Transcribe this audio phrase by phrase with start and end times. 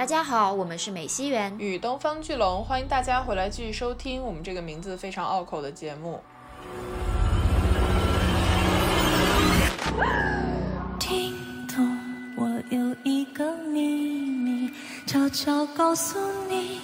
[0.00, 6.18] 大家好，我们是美西园与东方巨龙，欢迎大家回来继续收听我们这个名字非常拗口的节目。
[10.98, 11.34] 听
[11.68, 11.98] 懂，
[12.34, 14.70] 我有一个秘密，
[15.06, 16.80] 悄悄告诉你。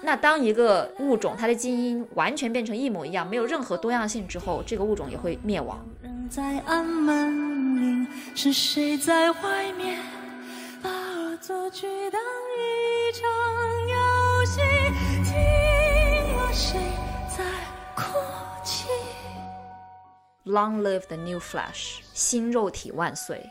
[0.00, 5.78] 那当一个物种它的基因完全变成一模一样，没有任何多样性之后，这个物种也会灭亡。
[6.00, 10.00] 人在暗门铃，是谁在外面
[20.49, 23.49] Long live the new flesh，新肉体万岁！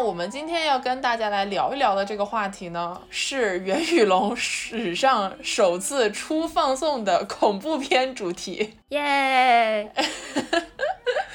[0.00, 8.74] 我们今天要跟大家来聊一聊的这个话题呢，是袁宇龙史上首次出放送的恐怖片主题。
[8.90, 9.92] 耶！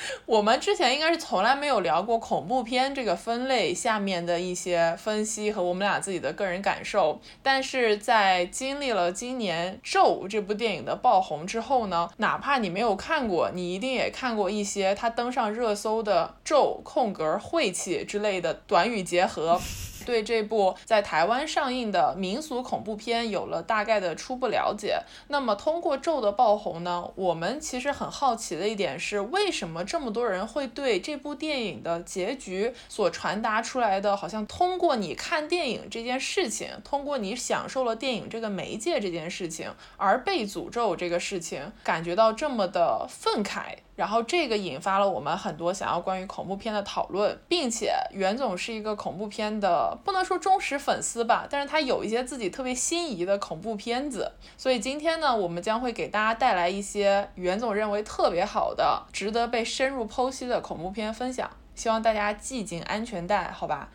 [0.26, 19.60] 我们之前应该是从来没有聊过恐怖片这个分类下面的一些分析和我们俩自己的个人感受，但是在经历了今年《咒》这部电影的爆红之后呢，哪怕你没有看过，你一定也看过一些它登上热搜的“咒”空格晦气之类的短语结合。
[20.04, 25.02] 对这部在台湾上映的民俗恐怖片有了大概的初步了解。
[25.30, 43.78] 那么通过《咒》的爆红呢，我们其实很好奇的一点是，为什么这么多人会对这部电影的结局所传达出来的，好像通过你看电影这件事情，通过你享受了电影这个媒介这件事情，而被诅咒这个事情，感觉到这么的愤慨。
[43.96, 61.50] 然后这个引发了我们很多想要关于恐怖片的讨论，并且袁总是一个恐怖片的不能说忠实粉丝吧，但是他有一些自己特别心仪的恐怖片子，所以今天呢，我们将会给大家带来一些袁总认为特别好的、值得被深入剖析的恐怖片分享。
[61.76, 63.90] 希望大家系紧安全带，好吧？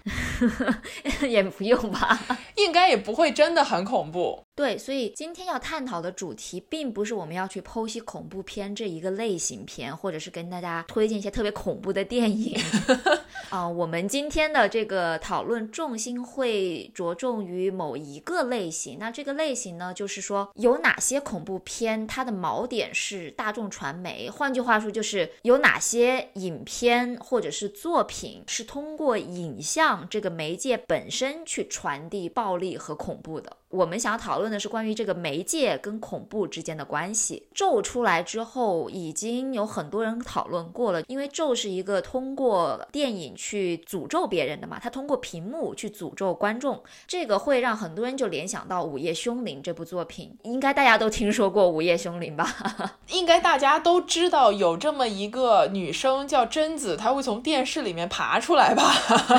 [1.22, 2.18] 也不用吧，
[2.56, 4.42] 应该也不会真的很恐怖。
[4.56, 12.60] 对，所以今天要探讨的主题，并不是我们要去剖析恐怖片这一个类型片，或者是跟大家推荐一些特别恐怖的电影
[13.50, 18.98] 啊、我们今天的这个讨论重心会着重于某一个类型。
[18.98, 33.56] 那这个类型呢，就是说有哪些恐怖片它的锚点是大众传媒，换句话说，就是有哪些影片或者是作品是通过影像这个媒介本身去传递暴力和恐怖的。
[33.70, 37.46] 我们想要讨论的是关于这个媒介跟恐怖之间的关系。
[37.54, 52.92] 咒出来之后，已经有很多人讨论过了，因为咒是一个通过电影去诅咒别人的嘛，它通过屏幕去诅咒观众，这个会让很多人就联想到《午夜凶铃》这部作品，应该大家都听说过《午夜凶铃》吧？
[53.10, 58.94] 应该大家都知道有这么一个女生叫贞子，她会从电视里面爬出来吧？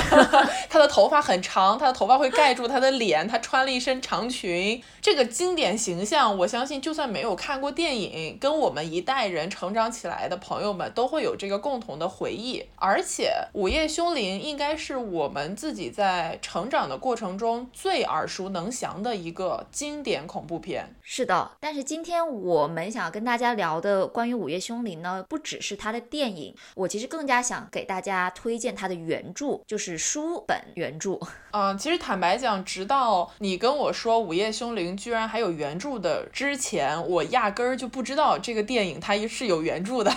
[0.69, 4.81] 她的头发很长，她的头发会盖住她的脸，她穿了一身长裙。
[4.99, 12.65] 这个经典形象，我相信就算没有看过电影，跟我们一代人成长起来的朋友们都会有这个共同的回忆。
[12.75, 20.95] 而且，《午夜凶铃》应该是我们自己在成长的过程中最耳熟能详的一个经典恐怖片。
[21.11, 31.19] 是的，但是今天我们想要跟大家聊的关于《午夜凶铃》呢，不只是它的电影，我其实更加想给大家推荐它的原著，就是书本原著。
[31.51, 40.11] 嗯，其实坦白讲，直到你跟我说《午夜凶铃》居然还有原著的之前，我压根儿就不知道这个电影它是有原著的。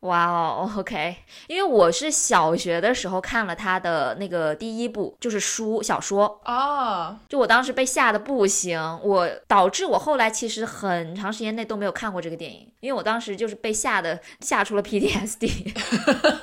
[0.00, 1.16] 哇哦， OK，
[1.48, 15.74] 因为我是小学的时候看了他的那个第一部，就是书小说，啊，就我当时被吓得不行，我导致我后来其实很长时间内都没有看过这个电影，因为我当时就是被吓得吓出了 PTSD。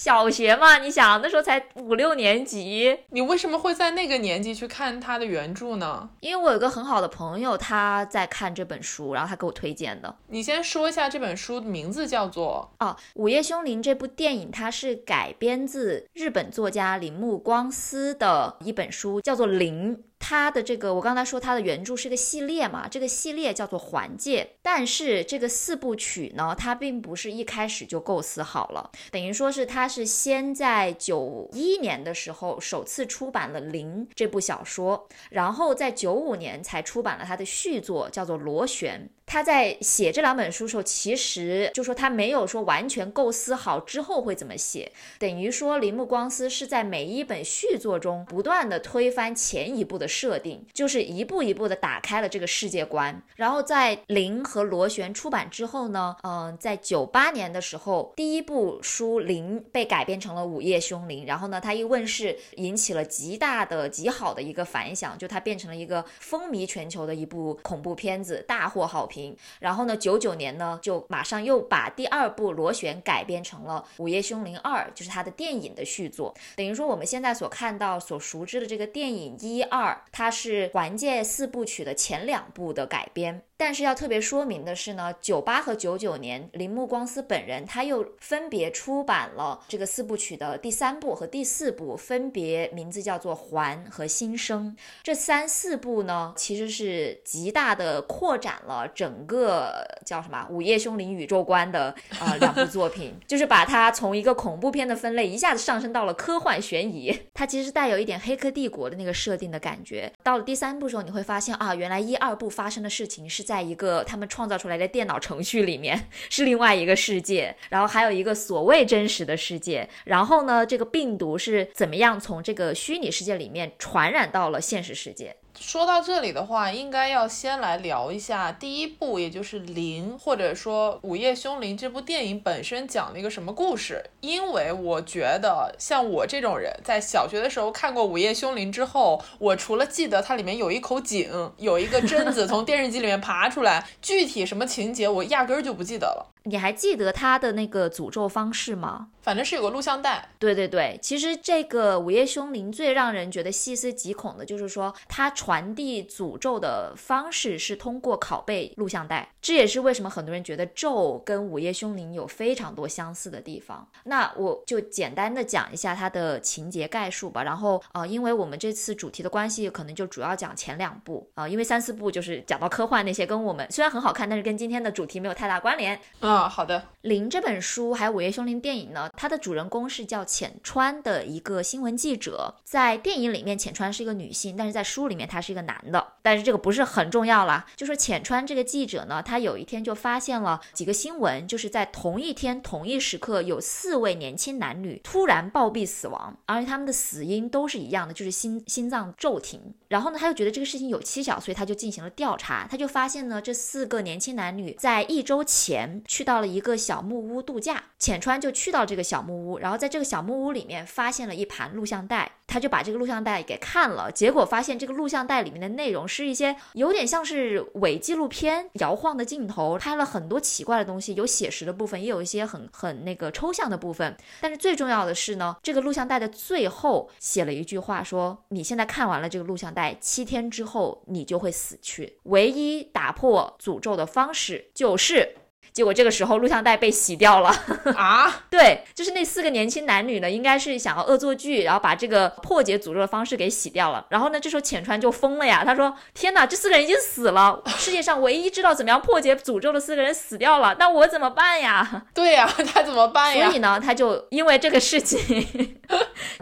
[0.00, 6.08] 小学嘛，你想那时候才五六年级，你为什么会在那个年纪去看他的原著呢？
[6.20, 10.16] 因为我有个很好的朋友，他在看这本书，然后他给我推荐的。
[10.28, 19.94] 你先说一下这本书的名字叫做哦，《午夜凶铃》这部电影，它是改编自日本作家铃木光司的一本书，叫做《铃》。
[20.20, 39.08] 它的这个我刚才说它的原著是个系列嘛，这个系列叫做《环界》，但是这个四部曲呢，它并不是一开始就构思好了，等于说是它是先在九一年的时候首次出版了《零》这部小说，然后在九五年才出版了它的续作，叫做《螺旋》。
[39.26, 44.90] 他在写这两本书时候，其实就说他没有说完全构思好之后会怎么写，
[45.20, 53.22] 等于说铃木光司是在每一本续作中不断的推翻前一部的设定，就是一步一步的打开了这个世界观。
[53.36, 69.36] 然后在《零》和《螺旋》出版之后呢，嗯，在九八年的时候，第一部书《零》被改编成了《午夜凶铃》，然后呢，它一问世引起了极大的、极好的一个反响，就它变成了一个风靡全球的一部恐怖片子，大获好评。
[69.60, 76.34] 然后呢，九九年呢，就马上又把第二部《螺旋》改编成了《午夜凶铃二》，就是它的电影的续作。
[76.56, 83.42] 等于说我们现在所看到、所熟知的这个电影一二，它是《环界四部曲》的前两部的改编。
[83.60, 94.74] 但是要特别说明的是呢，九八和九九年，铃木光司本人他又分别出版了这个四部曲的第三部和第四部，分别名字叫做《环》和《新生》。
[95.02, 107.14] 这三四部呢，其实是极大的扩展了整个叫什么《午夜凶铃》宇宙观的啊两部作品，就是把它从一个恐怖片的分类一下子上升到了科幻悬疑。
[107.34, 110.10] 它其实带有一点《黑客帝国》的那个设定的感觉。
[110.22, 113.49] 到了第三部时候，你会发现啊，原来一二部发生的事情是。
[113.50, 119.88] 在一个他们创造出来的电脑程序里面，是另外一个世界，然后还有一个所谓真实的世界。
[120.04, 125.34] 然后呢，这个病毒是怎么样从这个虚拟世界里面传染到了现实世界？
[125.60, 134.02] 说到这里的话，应该要先来聊一下第一部，也就是《灵》，或者说《午夜凶铃》这部电影本身讲了一个什么故事。
[134.20, 146.26] 因为我觉得，像我这种人，在小学的时候看过《午夜凶铃》之后，我除了记得它里面有一口井，有一个贞子从电视机里面爬出来，具体什么情节我压根儿就不记得了。
[146.44, 149.08] 你还记得他的那个诅咒方式吗？
[149.22, 150.28] 反正是有个录像带。
[150.38, 159.28] 对对对，其实这个午夜凶铃最让人觉得细思极恐的就是说，它传递诅咒的方式是通过拷贝录像带。
[159.42, 163.86] 这也是为什么很多人觉得咒跟午夜凶铃有非常多相似的地方。
[164.04, 167.42] 那我就简单的讲一下它的情节概述吧。
[167.42, 175.98] 然后呃，因为我们这次主题的关系，可能就主要讲前两部啊，因为三四部就是讲到科幻那些，跟我们虽然很好看，但是跟今天的主题没有太大关联。
[176.20, 176.82] 啊，好的。
[177.02, 182.54] 灵这本书还有《午夜凶铃》电影呢，它的主人公是叫浅川的一个新闻记者。
[182.64, 186.14] 在电影里面，浅川是一个女性，但是在书里面他是一个男的。
[186.22, 199.74] 但是这个不是很重要啦，就说浅川这个记者呢，他有一天就发现了几个新闻，就是在同一天同一时刻有四位年轻男女突然暴毙死亡，而且他们的死因都是一样的，就是心心脏骤停。
[199.90, 202.64] 然后呢，他就觉得这个事情有蹊跷，所以他就进行了调查。
[202.70, 207.82] 他就发现呢，这四个年轻男女在一周前去到了一个小木屋度假。
[207.98, 212.30] 浅川就去到这个小木屋，然后在这个小木屋里面发现了一盘录像带。
[212.50, 224.16] 他就把这个录像带给看了，结果发现这个录像带里面的内容是一些有点像是伪纪录片，摇晃的镜头，拍了很多奇怪的东西，有写实的部分，也有一些很很那个抽象的部分。
[224.40, 235.36] 但是最重要的是呢，这个录像带的最后写了一句话，说你现在看完了这个录像带，七天之后你就会死去，唯一打破诅咒的方式就是。
[235.72, 237.48] 结果这个时候录像带被洗掉了
[237.96, 238.42] 啊！
[238.50, 244.04] 对，就是那四个年轻男女呢，应该是想要恶作剧，然后把这个破解诅咒的方式给洗掉了。
[244.10, 253.46] 然后呢，这时候浅川就疯了呀，他说：“天哪，这四个人已经死了，世界上唯一知道怎么样破解诅咒的四个人死掉了，那我怎么办呀？” 对呀， 他怎么办呀？
[253.46, 255.78] 所以呢，他就因为这个事情，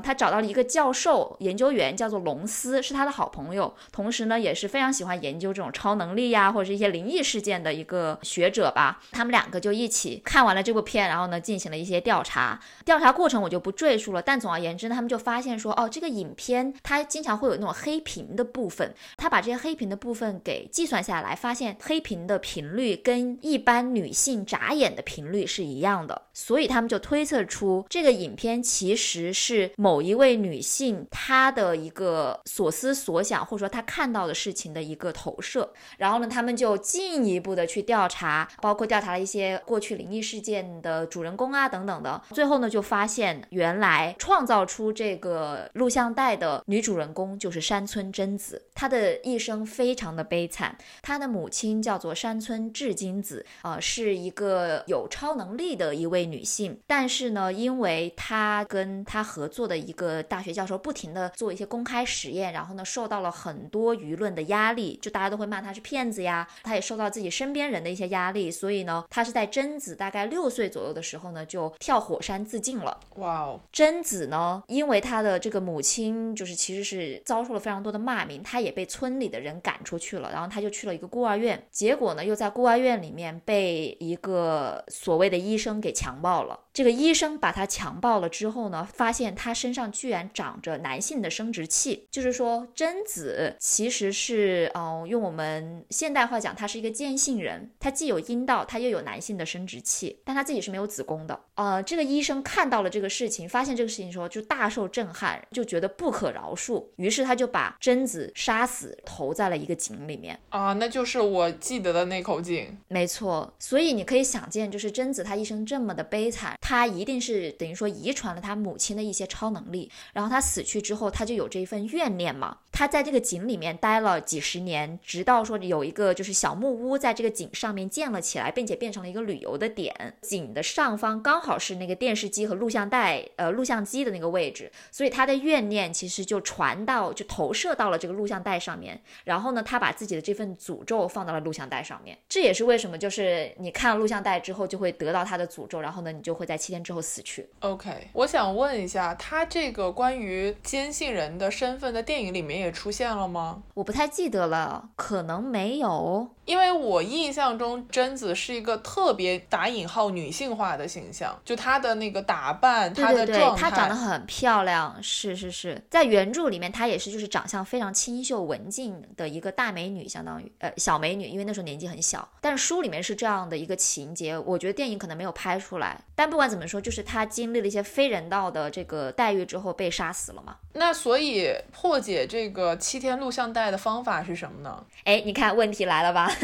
[0.03, 9.01] 他找到了一个教授研究员，叫做龙斯，是他的好朋友，同时呢也是非常喜欢研究这种超能力呀或者是一些灵异事件的一个学者吧。
[9.11, 12.61] 他们两个就一起看完了这部片，然后呢进行了一些调查。
[12.85, 18.95] 调查过程我就不赘述了，但总而言之呢，他们就发现说，哦，这个影片它经常会有那种黑屏的部分。
[19.17, 26.21] 他把这些黑屏的部分给计算下来，发现黑屏的频率跟一般女性眨眼的频率是一样的。
[26.35, 35.73] 所以他们就推测出，这个影片其实是某一位女性她的一个所思所想，或者说她看到的事情的一个投射。
[35.97, 38.98] 然后呢，他们就进一步的去调查，包括调。
[38.99, 50.77] 调查了一些过去灵异事件的主人公啊等等的，最后呢就发现原来创造出这个录像带的女主人公就是山村贞子，她的一生非常的悲惨。
[51.01, 72.99] 她的母亲叫做山村智金子，呃，是一个有超能力的一位女性，但是呢，因为她跟她合作的一个大学教授不停的做一些公开实验，然后呢受到了很多舆论的压力，就大家都会骂她是骗子呀，她也受到自己身边人的一些压力，所以呢，他是在贞子大概六岁左右的时候呢，就跳火山自尽了。
[73.17, 86.59] 哇哦，贞子呢，因为她的这个母亲就是其实是遭受了非常多的骂名，她也被村里的人赶出去了，然后她就去了一个孤儿院，结果呢，又在孤儿院里面被一个所谓的医生给强暴了。
[86.79, 101.41] 这个医生把他强暴了之后呢，发现他身上居然长着男性的生殖器，就是说贞子其实是，嗯、用我们现代话讲，他是一个坚性人，他既有阴道，他又有男性的生殖器，但他自己是没有子宫的。
[101.57, 110.39] 呃，这个医生看到了这个事情，发现这个事情的时候就大受震撼，就觉得不可饶恕，于是他就把贞子杀死，投在了一个井里面。
[110.51, 112.79] 啊，那就是我记得的那口井。
[112.87, 122.59] 没错，所以你可以想见，就是贞子她一生这么的悲惨，他一定是等于说遗传了他母亲的一些超能力，然后他死去之后，他就有这一份怨念嘛。
[122.71, 130.15] 他在这个井里面待了几十年，直到说有一个就是小木屋在这个井上面建了起来，并且变成了一个旅游的点。
[130.21, 139.01] 井的上方刚好是那个电视机和录像带呃录像机的那个位置，所以他的怨念其实就传到就投射到了这个录像带上面。
[139.25, 142.19] 然后呢，他把自己的这份诅咒放到了录像带上面。
[142.29, 147.49] 这也是为什么就是你看了录像带之后就会得到他的诅咒，然后呢，你就会在七天之后死去。
[147.61, 153.63] OK，我想问一下，他这个关于坚信人的身份在电影里面也出现了吗？
[153.75, 156.29] 我不太记得了，可能没有。
[156.45, 172.27] 因为我印象中贞子是一个特别打引号女性化的形象，就她的那个打扮，她对对对，的状态，她长得很漂亮，是是是，在原著里面她也是就是长相非常清秀文静的一个大美女，相当于呃小美女，因为那时候年纪很小。
[172.41, 176.01] 但是书里面是这样的一个情节，我觉得电影可能没有拍出来。
[176.15, 180.57] 但不管怎么说，就是他经历了一些非人道的这个待遇之后被杀死了嘛。
[180.73, 184.83] 那所以破解这个七天录像带的方法是什么呢？
[185.05, 186.31] 哎，你看问题来了吧？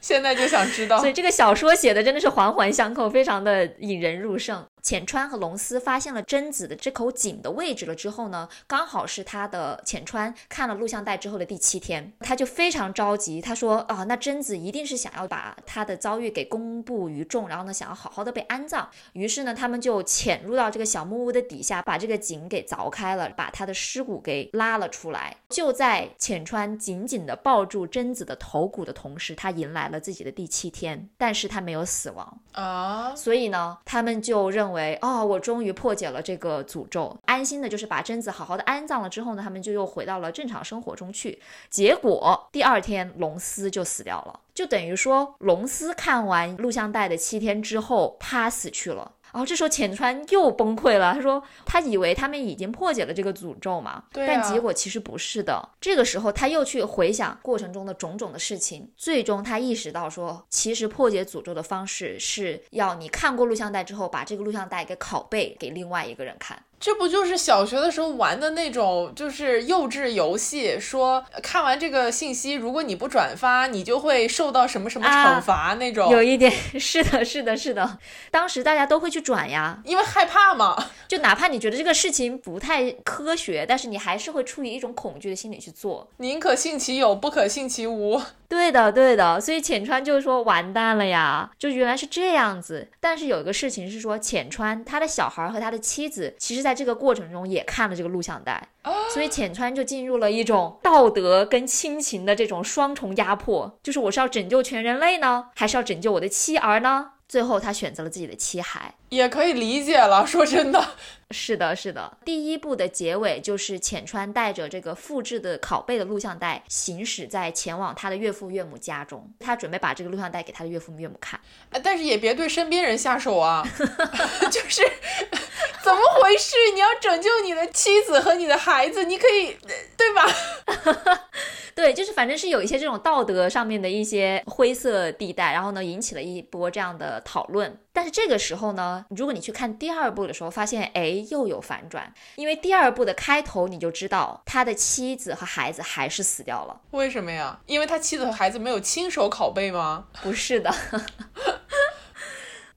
[0.00, 1.08] 现在就想知道 所。
[1.08, 4.66] 以这个小说写的真的是环环相扣，非常的引人入胜。
[4.82, 18.88] 浅川和龙司发现了贞子的这口井的位置了之后呢，刚好是他的浅川看了录像带之后的第七天，他就非常着急，他说啊，那贞子一定是想要把他的遭遇给公布于众，然后呢，想要好好的被安葬。
[19.12, 25.36] 于是呢，他们就潜入到这个小木屋的底下，把这个井给凿开了，把他的尸骨给拉了出来。
[25.48, 32.40] 就在浅川紧紧的抱住贞子的头骨的同时，他迎来了自己的第七天，但是他没有死亡。
[32.52, 41.40] 啊，所以呢，他们就认为，哦，我终于破解了这个诅咒，安心的就是把贞子好好的安葬了之后呢，他们就又回到了正常生活中去。
[41.68, 49.12] 结果第二天，龙司就死掉了，就等于说龙司看完录像带的七天之后，他死去了。
[49.32, 55.68] 然后这时候浅川又崩溃了，他说他以为他们已经破解了这个诅咒嘛，对啊但结果其实不是的。
[55.80, 66.62] 这个时候他又去回想过程中的种种的事情，最终他意识到说，其实破解诅咒的方式是要你看过录像带之后，把这个录像带给拷贝给另外一个人看。
[66.80, 70.80] 这不就是小学的时候玩的那种，就是幼稚游戏？
[70.80, 76.10] 说看完这个信息，如果你不转发，你就会受到什么什么啊惩罚那种。
[76.10, 77.98] 有一点 是的，是的，是的，
[78.30, 80.90] 当时大家都会去转呀，因为害怕嘛。
[81.06, 86.08] 就哪怕你觉得这个事情不太科学，但是你还是会出于一种恐惧的心理去做。
[86.16, 88.22] 宁可信其有，不可信其无。
[88.50, 92.90] 对的，对的，所以浅川就说完蛋了呀，就原来是这样子。
[92.98, 98.68] 但是有一个事情是说，浅川他的小孩和他的妻子，其实在这个过程中也看了这个录像带，
[99.14, 107.12] 所以浅川就进入了一种道德跟亲情的这种双重压迫，就是我是要拯救全人类呢，还是要拯救我的妻儿呢？
[107.30, 108.92] 最后他选择了自己的妻孩。
[109.10, 110.26] 也可以理解了。
[110.26, 110.84] 说真的，
[111.30, 112.18] 是的，是的。
[112.24, 119.32] 第一部的结尾就是浅川带着这个复制的拷贝的录像带，行驶在前往他的岳父岳母家中。
[119.38, 121.38] 他准备把这个录像带给他的岳父岳母看。
[121.70, 123.64] 呃但是也别对身边人下手啊。
[124.50, 124.82] 就是
[125.84, 126.56] 怎么回事？
[126.74, 131.28] 你要拯救你的妻子和你的孩子，你可以，呃对吧？
[131.74, 137.78] 对，就是反正是有一些这种道德上面的一些灰色地带，然后呢，引起了一波这样的讨论。
[137.92, 146.80] 但是这个时候呢，如果你去看第二部的时候，发现哎又有反转，因为第二部的开头你就知道他的妻子和孩子还是死掉了。
[146.92, 147.58] 为什么呀？
[147.66, 150.06] 因为他妻子和孩子没有亲手拷贝吗？
[150.22, 150.72] 不是的。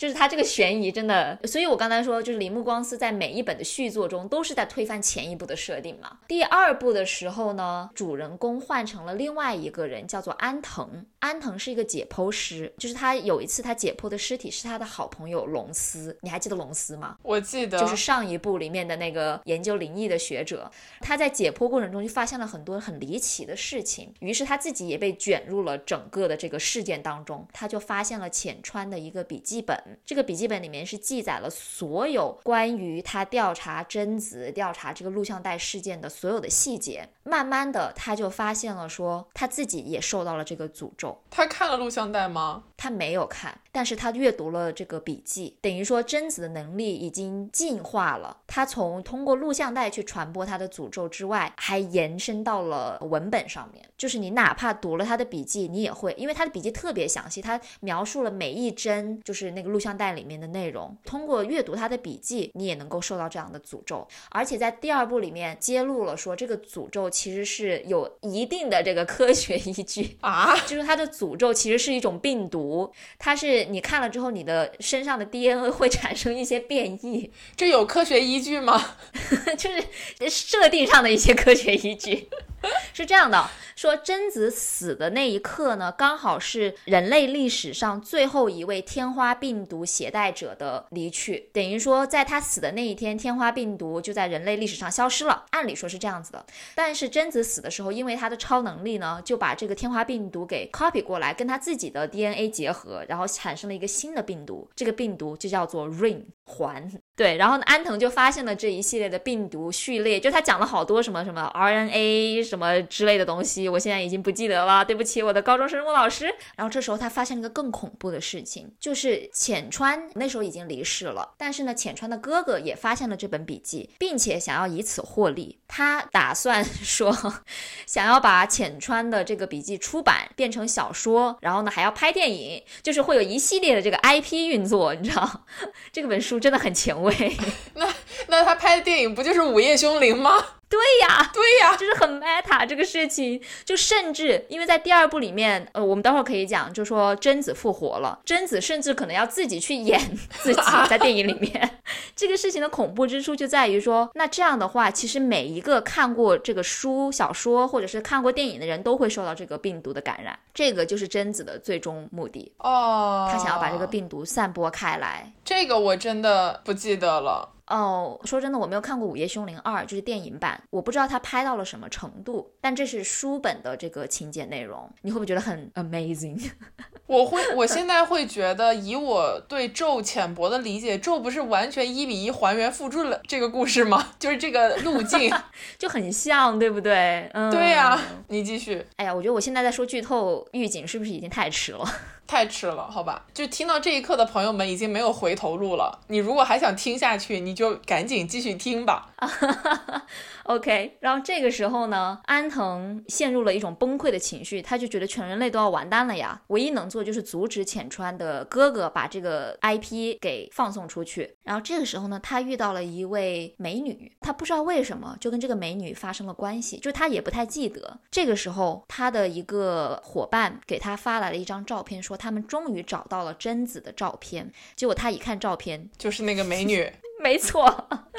[0.04, 6.18] 就是他这个悬疑真的，所以我刚才说，就是铃木光司在每一本的续作中都是在推翻前一部的设定嘛。
[6.28, 11.06] 第二部的时候呢，主人公换成了另外一个人，叫做安藤。
[11.20, 17.16] 安藤是一个解剖师，就是他有一次他解剖的尸体是他的好朋友龙司，你还记得龙司吗？
[17.22, 20.70] 我记得，就是上一部里面的那个研究灵异的学者。
[21.00, 27.48] 他在解剖过程中就发现了很多很离奇的事情，于是他自己也被卷入了整个的这个事件当中。
[27.54, 29.82] 他就发现了浅川的一个笔记本。
[30.06, 37.10] 这个笔记本里面是记载了所有关于他调查贞子、调查这个录像带事件的所有的细节。
[37.24, 41.18] 慢慢的，他就发现了说他自己也受到了这个诅咒。
[41.30, 42.64] 他看了录像带吗？
[42.76, 48.42] 他没有看，但是他阅读了这个笔记，等于说贞子的能力已经进化了。
[48.46, 53.86] 他从通过录像带去传播他的诅咒之外，还延伸到了文本上面。
[54.04, 60.94] 就是你哪怕读了他的笔记，你也会，因为他的笔记特别详细，他描述了每一帧，就是那个录像带里面的内容。
[61.06, 64.06] 通过阅读他的笔记，你也能够受到这样的诅咒。
[64.30, 72.92] 而且在第二部里面揭露了说，这个诅咒其实是有一定的这个科学依据 啊，就是他的诅咒其实是一种病毒。
[73.18, 78.98] 它是你看了之后，你的身上的 DNA 会产生一些变异，这有科学依据吗？
[79.58, 82.28] 就是设定上的一些科学依据，
[82.94, 83.50] 是这样的。
[83.76, 95.46] 说贞子死的那一刻呢，刚好是人类历史上最后一位天花病毒携带者的离去，等于说在他死的那一天，天花病毒就在人类历史上消失了。
[95.50, 106.92] 按理说是这样子的，但是贞子死的时候，因为他的超能力呢，就把这个天花病毒给 copy 过来，跟他自己的 DNA 结合，然后产生了一个新的病毒，这个病毒就叫做 Ring 环。
[107.16, 116.26] 对，然后呢，安藤就发现了这一系列的病毒序列，就他讲了好多什么什么 RNA 什么之类的东西，我现在已经不记得了，对不起，我的高中生物老师。
[116.56, 127.12] 然后这时候他发现了一个更恐怖的事情，就是浅川那时候已经离世了，但是呢，浅川的哥哥也发现了这本笔记，并且想要以此获利，他打算说
[127.88, 135.46] 想要把浅川的这个笔记出版变成小说，然后呢还要拍电影，就是会有一系列的这个 IP 运作，你知道，
[135.92, 137.36] 这个本书真的很前卫。
[137.74, 137.92] 那
[138.28, 140.32] 那他拍的电影不就是《午夜凶铃》吗？
[140.74, 150.00] 对呀，对呀，就是很 meta 这个事情，就甚至因为在第二部里面，呃，我们待会儿可以讲，就说贞子复活了，贞子甚至可能要自己去演
[150.42, 151.80] 自己 在电影里面。
[152.16, 163.30] 这个事情的恐怖之处就在于说，那这样的话，其实每一个看过这个书、小说或者是看过电影的人都会受到这个病毒的感染，这个就是贞子的最终目的哦。
[163.32, 167.48] 他想要把这个病毒散播开来，这个我真的不记得了。
[167.74, 172.54] 哦，说真的，我没有看过《午夜凶铃二》，就是电影版，我不知道它拍到了什么程度。
[172.62, 176.40] 但这是书本的这个情节内容，你会不会觉得很 amazing？
[177.08, 184.10] 我会，我现在会觉得，以我对咒浅薄的理解，咒不是完全一比一还原复制了这个故事吗？
[184.20, 185.34] 就是这个路径
[185.80, 187.28] 就很像，对不对？
[187.34, 188.86] 嗯，对呀，你继续。
[188.98, 191.84] 哎呀，我觉得我现在在说剧透预警，是不是已经太迟了？
[192.26, 196.00] 太迟了，好吧，就听到这一刻的朋友们已经没有回头路了。
[196.08, 199.13] 你如果还想听下去，你就赶紧继续听吧。
[200.44, 211.36] OK，然后这个时候呢，安藤陷入了一种崩溃的情绪，他就觉得全人类都要完蛋了呀，唯一能做就是阻止浅川的哥哥把这个 IP 给放送出去。
[211.44, 218.00] 然后这个时候呢，他遇到了一位美女，他不知道为什么就跟这个美女发生了关系，就他也不太记得。
[218.12, 224.52] 这个时候，他的一个伙伴给他发来了一张照片，说他们终于找到了贞子的照片。
[224.76, 226.92] 结果他一看照片，就是那个美女。
[227.24, 227.66] 没错，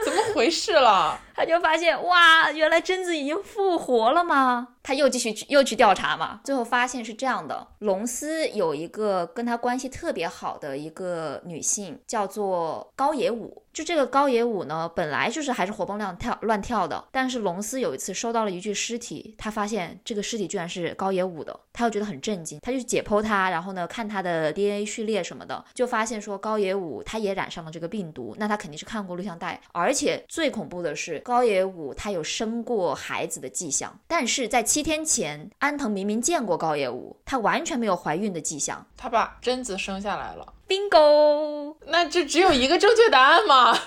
[0.02, 1.18] 怎么回事了？
[1.36, 4.68] 他就发现哇，原来贞子已经复活了吗？
[4.84, 13.62] 他又继续去又去调查嘛，最后发现是这样的：龙斯有一个跟他关系特别好的一个女性，叫做高野武。
[13.72, 40.52] 就这个高野武呢，本来就是还是活蹦乱跳乱跳的，但是龙斯有一次收到了一具尸体，他发现这个尸体居然是高野武的，他又觉得很震惊，他就解剖他，然后呢看他的 DNA 序列什么的，就发现说高野武他也染上了这个病毒，那他肯定是看过录像带，而且最恐怖的是高野武他有生过孩子的迹象，但是在七天前安藤明明见过高野武，他完全没有怀孕的迹象，他把贞子生下来了。
[40.66, 43.78] bingo，那就只有一个正确答案吗？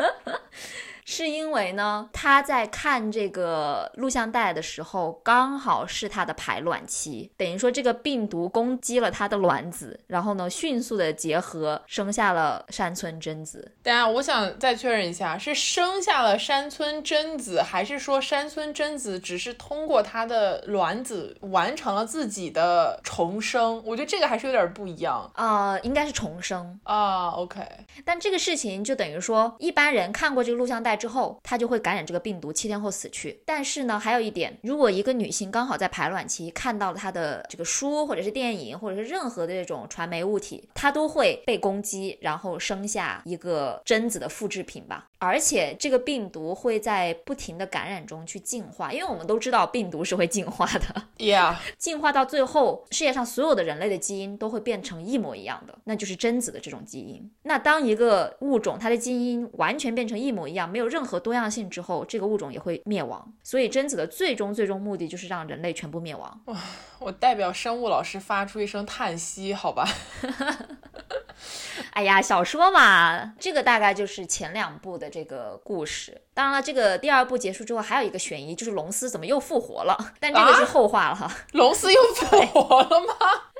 [1.08, 13.72] 是因为呢，他在看这个录像带的时候，刚好是他的排卵期，等于说这个病毒攻击了他的卵子，然后呢，迅速的结合生下了山村贞子。
[13.84, 23.80] 等下，我想再确认一下，是生下了山村贞子，还是说山村贞子只是通过她的卵子完成了自己的重生？
[23.86, 27.28] 我觉得这个还是有点不一样啊，应该是重生啊。
[27.28, 27.60] OK，
[28.04, 33.40] 但这个事情就等于说，一般人看过这个录像带之后，他就会感染这个病毒，七天后死去。
[33.44, 45.06] 但是呢，还有一点，如果一个女性刚好在排卵期看到了她的这个书，或者是电影，或者是任何的这种传媒物体，她都会被攻击，然后生下一个贞子的复制品吧。
[45.26, 51.02] 而且这个病毒会在不停的感染中去进化，因为我们都知道病毒是会进化的。
[51.18, 57.30] Yeah，进化到最后，世界上所有的人类的基因都会变成一模一样的，那就是贞子的这种基因。
[57.42, 63.32] 那当一个物种它的基因完全变成一模一样，没有任何多样性之后，这个物种也会灭亡。
[63.42, 66.40] 所以贞子的最终最终目的就是让人类全部灭亡。
[66.46, 66.60] 哇，
[66.98, 69.88] 我代表生物老师发出一声叹息，好吧。
[71.92, 76.20] 哎呀，小说嘛，这个大概就是前两部的这个故事。
[76.34, 79.96] 当然了，这个第二部结束之后，还有一个悬疑，就是龙斯怎么又复活了？
[80.20, 81.30] 但这个是后话了哈。
[81.52, 83.14] 龙斯又复活了吗？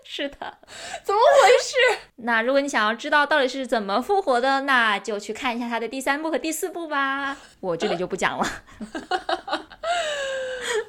[0.09, 0.59] 是的，
[1.03, 1.75] 怎么回事？
[2.25, 7.37] 那如果你想要知道到底是怎么复活的，那就去看一下他的第三部和第四部吧。
[7.61, 8.47] 我这里就不讲了。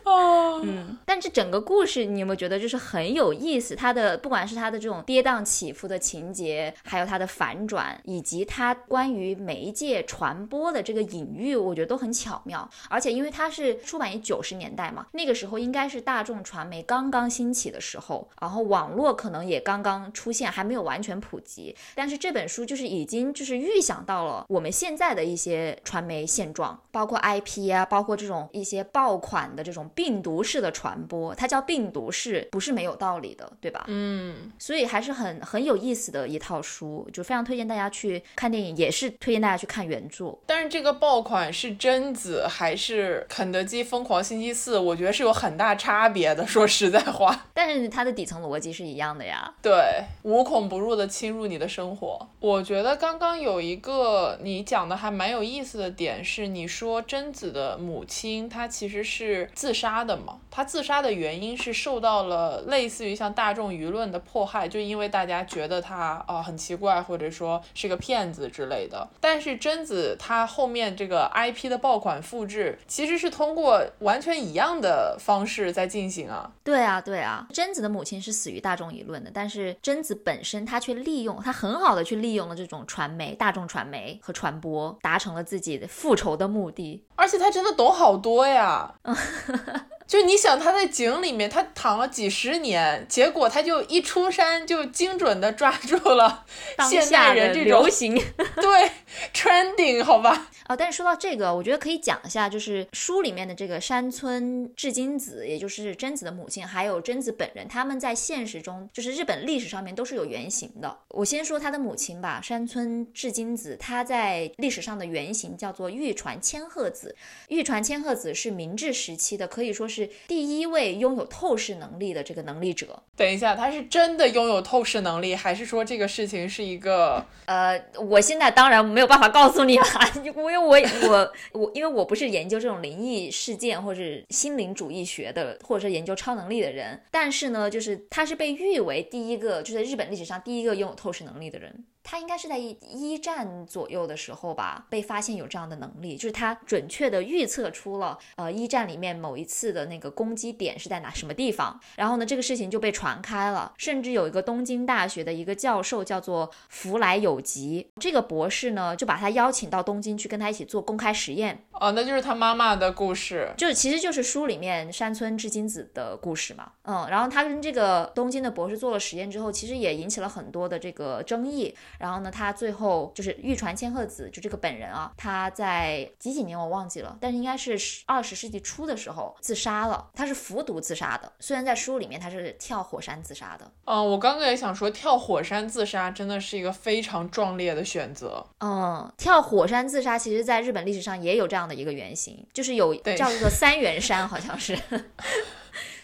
[0.03, 3.75] 哦，嗯，但这整个故事你有没有觉得就是很有意思？
[3.75, 12.67] 它的不管是它的这种跌宕起伏的情节，还有它的反转，以及它关于媒介传播的这个隐喻，我觉得都很巧妙。
[12.89, 21.75] 而且因为它是出版于九十年代嘛，那个时候应该是大众传媒刚刚兴起的时候，然后网络可能也刚刚出现，还没有完全普及。
[21.95, 29.87] 但是这本书就是已经就是预想到了我们现在的一些传媒现状，包括 IP 啊，包括这种一些爆款的这种。
[29.95, 33.85] 病毒式的传播，它叫病毒式，不是没有道理的，对吧？
[33.87, 40.37] 嗯，所以还是很很有意思的一套书，就非常推荐大家去看电影，也是推荐大家去看原著。
[40.45, 44.77] 但是这个爆款是贞子还是肯德基疯狂星期四？
[44.77, 46.45] 我觉得是有很大差别的。
[46.45, 49.51] 说实在话，但是它的底层逻辑是一样的呀。
[49.61, 49.73] 对，
[50.21, 52.27] 无孔不入的侵入你的生活。
[52.39, 59.97] 我觉得刚刚有一个你讲的还蛮有意思的点是，你说贞子的母亲她其实是自杀。
[59.97, 69.07] 的嘛，她自杀的原因是受到了类似于像大众舆论的迫害，就因为大家觉得她啊很奇怪，或者说是个骗子之类的。
[69.19, 76.51] 但是贞子她后面这个 IP 的爆款复制，其实是通过完全一样的方式在进行啊。
[76.63, 87.03] 对啊，对啊，贞子的母亲是死于大众舆论的，但是贞子本身她却利用她很好的去利用了这种传媒、大众传媒和传播，达成了自己的复仇的目的。
[87.15, 88.95] 而且他真的懂好多呀。
[90.07, 96.45] 就你想他在井里面，他躺了几十年，结果他就一出山就精准的抓住了
[96.89, 98.15] 现代人这种流行，
[98.55, 98.91] 对
[99.33, 100.49] trending 好吧。
[100.67, 110.97] 啊，但是说到这个，我觉得可以讲一下，就是书里面的这个山村智金子，也就是贞子的母亲，还有贞子本人，他们在现实中，就是日本历史上面都是有原型的。
[111.09, 117.15] 我先说他的母亲吧，山村智金子，他在历史上的原型叫做玉传千鹤子。
[117.47, 119.96] 玉传千鹤子是明治时期的，可以说是
[120.27, 123.01] 第一位拥有透视能力的这个能力者。
[123.15, 127.25] 等一下，他是真的拥有透视能力，还是说这个事情是一个？
[127.45, 129.85] 呃，我现在当然没有办法告诉你了，
[130.23, 130.57] 因为。
[130.57, 141.85] 我我我，因为我不是研究这种灵异事件或者心灵主义学的，或者是研究超能力的人，但是呢，就是他是被誉为第一个，就在日本历史上第一个拥有透视能力的人。
[142.09, 151.77] 他应该是在一一战左右的时候吧，被发现有这样的能力，就是他准确的预测出了，呃，一战里面某一次的那个攻击点是在哪什么地方。
[151.97, 161.65] 然后呢，这个事情就被传开了，甚至有一个东京大学的一个教授叫做福来有吉，这个博士呢就把他邀请到东京去跟他一起做公开实验。
[161.73, 166.71] 哦，那就是他妈妈的故事，就其实就是书里面山村智金子的故事嘛。
[166.87, 171.75] 嗯，然后他跟这个东京的博士做了实验之后，其实也引起了很多的这个争议。
[171.99, 180.09] 然后呢，他最后就是玉传千鹤子，就这个本人啊，他在几几年我忘记了，但是应该是二十世纪初的时候自杀了。
[180.13, 183.69] 他是服毒自杀的，虽然在书里面他是跳火山自杀的。
[183.83, 188.45] 嗯，我刚刚也想说，跳火山自杀真的是一个非常壮烈的选择。
[188.59, 194.77] 嗯，跳火山自杀，其实在日本历史上也有这样的一个原型，就是有叫做三元山，好像是。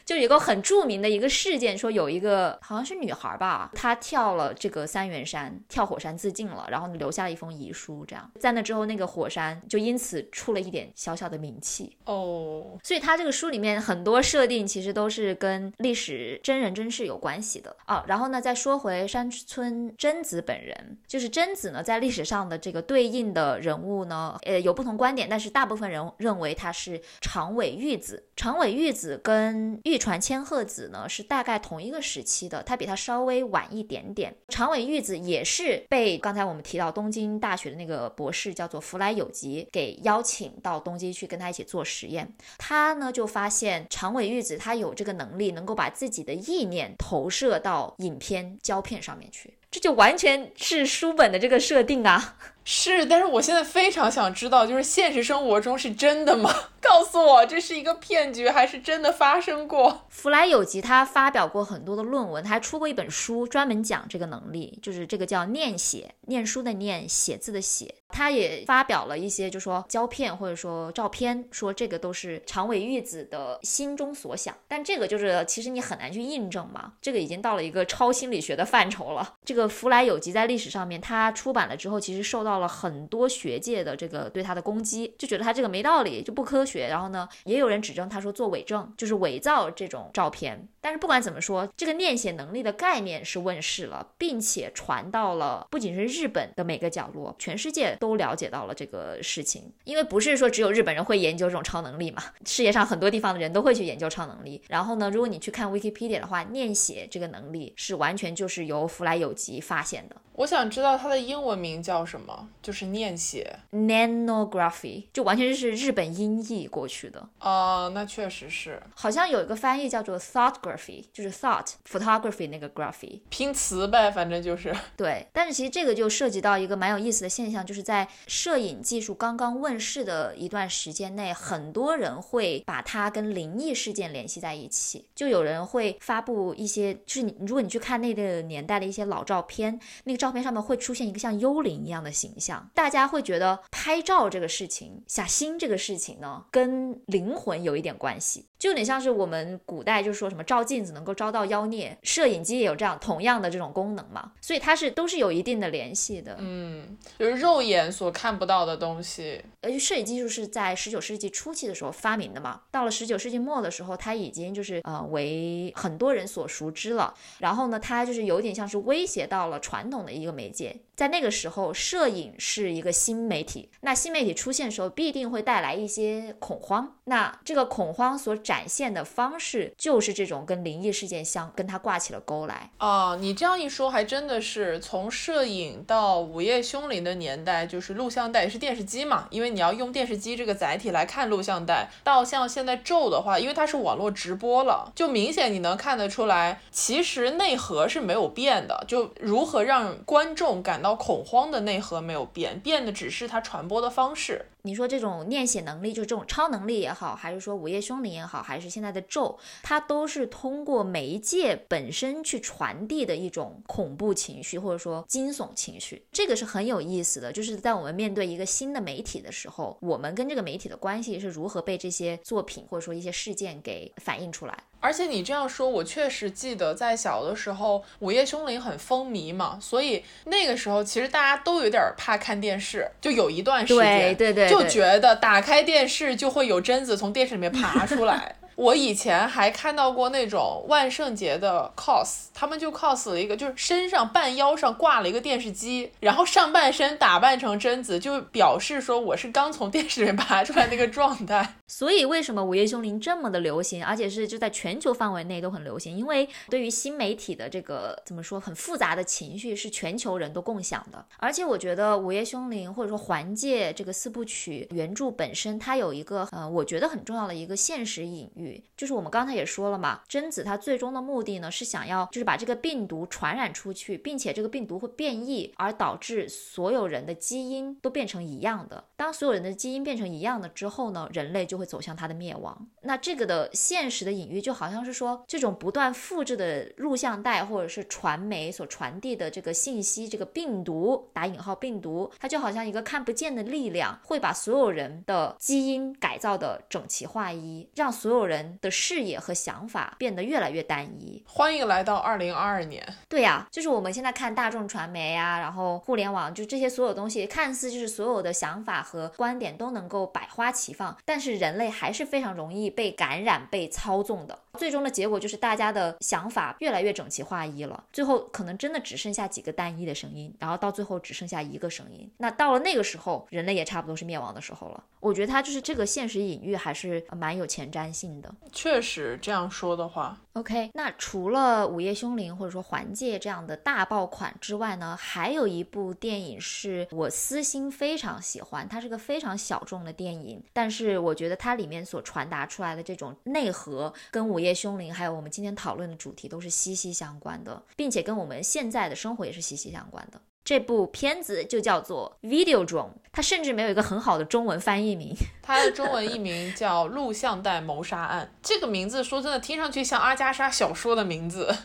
[0.05, 11.95] 就有一个很著名的一个事件，说有一个好像是女孩吧，她跳了这个三元山，跳火山自尽了，然后留下了一封遗书，这样在那之后，那个火山就因此出了一点小小的名气。
[12.05, 18.03] 哦，所以他这个书里面很多设定其实都是跟历史真人真事有关系的啊。
[18.07, 28.23] 然后呢，再说回山村贞子本人，就是贞子呢，在历史上的这个对应的人物呢，呃，有不同观点，但是大部分人认为她是长尾玉子。
[28.35, 34.36] 长尾玉子跟玉传千鹤子呢是大概同一个时期的，他比他稍微晚一点点。
[34.49, 42.34] 长尾玉子也是被刚才我们提到东京大学的那个博士叫做福来有吉给邀请到东京去跟他一起做实验。
[42.58, 52.38] 他呢就发现长尾玉子他有这个能力，能够把自己的意念投射到影片胶片上面去，这就完全是书本的这个设定啊。
[52.65, 56.54] 是，但是我现在非常想知道，就是现实生活中是真的吗？
[56.84, 60.06] 告诉我，这是一个骗局还是真的发生过？
[60.10, 67.95] 福来有吉他发表过很多的论文，他还出过一本书，专门讲这个能力，就是这个叫念写，念书的念，写字的写。
[68.10, 74.56] 他也发表了一些，就说胶片或者说照片，说这个都是长尾玉子的心中所想。
[74.67, 79.34] 但这个就是其实你很难去印证嘛，这个已经到了一个超心理学的范畴了。
[79.43, 86.87] 这个福来有吉在历史上面，他出版了之后，其实受到到了很多学界的这个对他的攻击，就觉得他这个没道理，就不科学。
[86.87, 90.67] 然后呢，也有人指证他说做伪证，就是伪造这种照片。
[90.79, 99.71] 但是不管怎么说，这个念写能力的概念是问世了，并且传到了不仅是日本的每个角落，全世界都了解到了这个事情。
[99.85, 104.61] 因为不是说只有日本人会研究这种超能力嘛，世界上很多地方的人都会去研究超能力。
[104.67, 110.15] 然后呢，如果你去看 Wikipedia 的话，念写这个能力是完全就是由福来有吉发现的。
[110.33, 113.60] 我想知道它的英文名叫什么，就是念写。
[113.71, 123.21] Nanography 就完全是日本音译过去的，哦，那确实是好像有一个翻译叫做 thoughtgraphy，就是 thought photography 那个 graphy。
[123.29, 124.75] 拼词呗，反正就是。
[124.95, 135.06] 对，但是其实这个就涉及到一个蛮有意思的现象，就是在摄影技术刚刚问世的一段时间内，很多人会把它跟灵异事件联系在一起。
[135.15, 156.36] 就有人会发布一些，就是你如果你去看那个年代的一些老照片，那个照片上面会出现一个像幽灵一样的形象，大家会觉得拍照这个事情、下心这个事情呢，跟灵魂有一点关系，就有点像是我们古代就说什么照镜子能够招到妖孽，摄影机也有这样同样的这种功能嘛，所以它是都是有一定的联系的。
[156.39, 159.41] 嗯，就是肉眼所看不到的东西。
[159.62, 167.13] 而且摄影技术是在十九世纪初期的时候发明的嘛，到了十九世纪末的时候，它已经就是呃为很多人所熟知了。
[167.39, 170.76] 然后呢，它就是有点像是威胁到了传统的一个媒介。
[170.96, 176.95] 在那个时候，摄影是一个新媒体，那新媒体出现的时候，必定会带来一些恐慌。
[177.05, 182.69] 那这个恐慌所展现的方式，就是这种跟灵异事件相跟它挂起了钩来。
[182.79, 191.89] 哦，你这样一说，还真的是从摄影到午夜凶铃的年代，就是录像带是电视机嘛，因为你要用电视机这个载体来看录像带。
[192.03, 204.45] 到像现在咒的话，因为它是网络直播了，就明显你能看得出来，其实内核是没有变的，就如何让观众感到恐慌的内核没没有变，变的只是它传播的方式。
[204.65, 216.02] 你说这种念写能力，就是这种超能力也好，还是说午夜凶铃也好，还是现在的咒，它都是通过媒介本身去传递的一种恐怖情绪，或者说惊悚情绪。
[216.13, 224.58] 这个是很有意思的，就是在我们面对一个新的媒体的时候，我们跟这个媒体的关系是如何被这些作品或者说一些事件给反映出来。
[224.80, 238.35] 而且你这样说，我确实记得在小的时候，《午夜凶铃》很风靡嘛，所以那个时候其实大家都有点怕看电视，就有一段时间，对对对，就觉得打开电视就会有贞子从电视里面爬出来。
[238.55, 251.55] 我以前还看到过那种万圣节的 cos，他们就 cos 了一个，就是身上半腰上挂了一个电视机，然后上半身打扮成贞子，就表示说我是刚从电视里面爬出来那个状态。
[251.67, 255.97] 所以为什么《午夜凶铃》这么的流行，而且是就在全球范围内都很流行？
[255.97, 261.03] 因为对于新媒体的这个怎么说很复杂的情绪是全球人都共享的。
[261.17, 268.42] 而且我觉得《午夜凶铃》或者说《环界》这个四部曲原著本身，它有一个呃，我觉得很重要的一个现实隐喻，
[268.75, 278.84] 就是我们刚才也说了嘛，贞子她最终的目的呢是想要就是把这个病毒传染出去，并且这个病毒会变异，而导致所有人的基因都变成一样的。
[278.95, 282.67] 当所有人的基因变成一样的之后呢，人类就会走向它的灭亡。
[282.82, 298.33] 那这个的现实的隐喻就好像是说，这种不断复制的录像带或者是传媒所传递的这个信息，这个病毒打引号病毒，它就好像一个看不见的力量，会把所有人的基因改造的整齐划一，让所有人。
[298.34, 301.24] 人的视野和想法变得越来越单一。
[301.28, 302.84] 欢迎来到二零二二年。
[303.08, 314.38] 对呀，就是我们现在看大众传媒啊，然后互联网，就这些所有东西，看似就是所有的想法和观点都能够百花齐放，但是人类还是非常容易被感染、被操纵的。
[314.58, 322.10] 最终的结果就是大家的想法越来越整齐划一了，最后可能真的只剩下几个单一的声音，然后到最后只剩下一个声音。
[322.17, 324.84] 那到了那个时候，人类也差不多是灭亡的时候了。
[325.00, 328.22] 我觉得它就是这个现实隐喻还是蛮有前瞻性的。
[328.51, 330.69] 确实这样说的话，OK。
[330.75, 344.39] 那除了《午夜凶铃》或者说《环界》这样的大爆款之外呢，还有一部电影是我私心非常喜欢，它是个非常小众的电影，但是我觉得它里面所传达出来的这种内核跟午。
[344.45, 350.19] 《夜凶铃》还有我们今天讨论的主题都是息息相关的，并且跟我们现在的生活也是息息相关的。
[350.43, 358.29] 这部片子就叫做《Video Drone》，它甚至没有一个很好的中文翻译名， 它的中文译名叫《录像带谋杀案》。
[358.41, 361.56] 这个名字说真的，听上去像阿加莎小说的名字，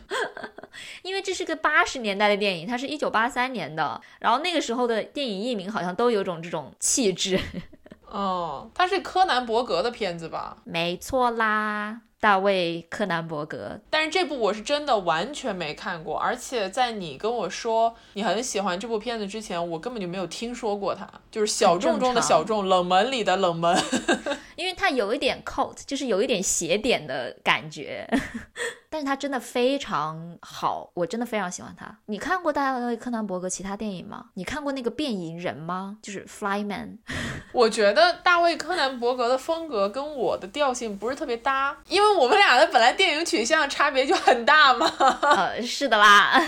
[1.03, 7.41] 因为这是个八十年代的电影，它是一九八三年的，然后那个时候的电影译名好像都有种这种气质。
[8.07, 10.59] 哦，它是柯南·伯格的片子吧？
[10.65, 12.03] 没错啦。
[12.21, 23.77] 大卫·柯南伯格，但是这部我是真的完全没看过，而且在你跟我说你很喜欢这部片子之前，我根本就没有听说过它，就是小众中的小众，冷门里的冷门。
[24.57, 28.09] 因为它有一点 cult，就是有一点邪点的感觉，
[28.91, 31.99] 但是他真的非常好，我真的非常喜欢他。
[32.07, 34.27] 你看过大卫·柯南伯格其他电影吗？
[34.35, 35.99] 你看过那个变蝇人吗？
[36.03, 36.99] 就是 Flyman。
[37.53, 44.87] 我觉得大卫·柯南伯格的风格跟我的调性不是特别搭，因为我们俩的本来电影取向差别就很大嘛。
[45.23, 46.43] 呃， 是的啦。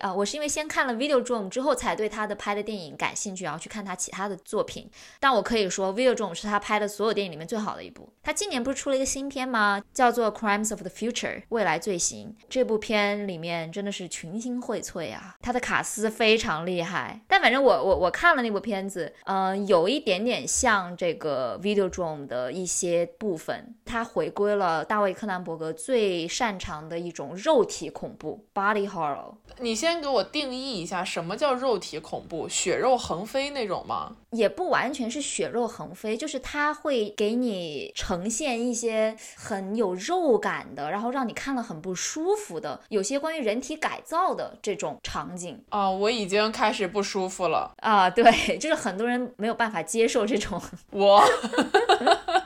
[0.00, 4.90] 啊， 我是因为先看了《Video Drum》之后，才对他的拍的电影感兴趣，然后去看他其他的作品。
[5.18, 8.12] 但我可以说，《Video Drum》是他拍的所有电影里面最好的一部。
[8.22, 9.80] 他今年不是出了一个新片吗？
[9.94, 12.36] 叫做《Crimes of the Future》未来罪行。
[12.48, 17.20] 这部片里面真的是群星荟萃啊，他的卡斯非常厉害。
[17.26, 29.34] 但反正我我我看了那部片子，嗯，有一点点像这个《Video Drum》的一些部分，它回归了大卫·柯南伯格最擅长的一种肉体恐怖 （Body Horror）。
[29.58, 32.48] 你先给我定义一下，什么叫肉体恐怖？
[32.48, 34.16] 血肉横飞那种吗？
[34.30, 45.62] 也不完全是血肉横飞，就是它会给你呈现一些很有肉感的，然后让你看了很不舒服的，有些关于人体改造的这种场景。
[45.68, 47.72] 啊，我已经开始不舒服了。
[47.78, 48.24] 啊，对，
[48.58, 50.60] 就是很多人没有办法接受这种。
[50.90, 51.22] 我，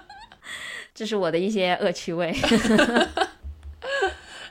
[0.95, 2.35] 这是我的一些恶趣味。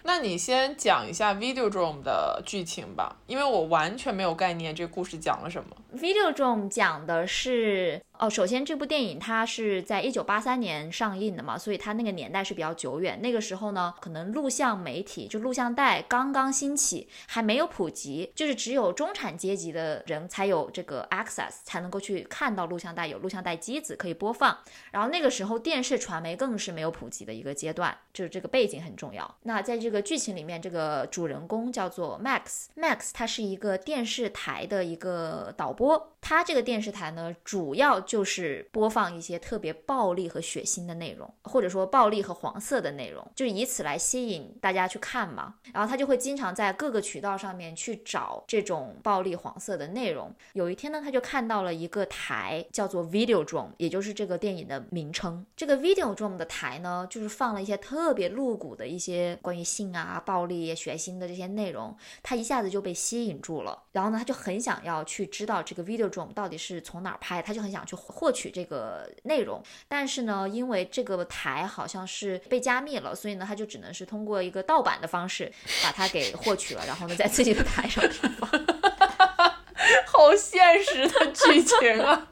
[0.05, 5.69] 那你先讲一下《Video Drum》的剧情吧，因为我完全没有概念，这故事讲了什么。
[5.93, 8.01] 《Video Drum》讲的是。
[8.19, 13.19] 哦，首先这部电影它是在一九八三年上映的嘛，所以它那个年代是比较久远。
[13.21, 24.57] 那个时候呢，可能录像媒体就录像带刚刚兴起，还没有普及，就是只有中产阶级的人才有这个 access，才能够去看到录像带，有录像带机子可以播放。
[24.91, 29.35] 然后那个时候电视传媒更是没有普及的一个阶段，就是这个背景很重要。
[29.41, 38.03] 那在这个剧情里面，这个主人公叫做 Max，Max 他是一个电视台的一个导播，播他这个电视台呢主要。
[38.13, 45.55] 就是播放一些特别暴力和血腥的内容，或者说暴力和黄色的内容，就以此来吸引大家去看嘛。
[45.73, 50.33] 然后他就会经常在各个渠道上面去找这种暴力黄色的内容。
[50.53, 55.45] 有一天呢，他就看到了一个台，叫做 Video Drum，也就是这个电影的名称。
[55.55, 61.95] 这个 Video Drum 的台呢，就是放了一些特别露骨的一些关于性啊、暴力、血腥的这些内容。
[62.21, 67.95] 他一下子就被吸引住了，然后呢，他就很想要去知道这个 Video Drum 到底是从哪儿拍，他就很想去。
[67.95, 78.03] 获取这个内容，但是呢，因为这个台好像是被加密了，所以呢，他就只能是通过一个盗版的方式把它给获取了，然后呢，在自己的台上
[78.39, 78.49] 放。
[80.05, 82.27] 好现实的剧情啊！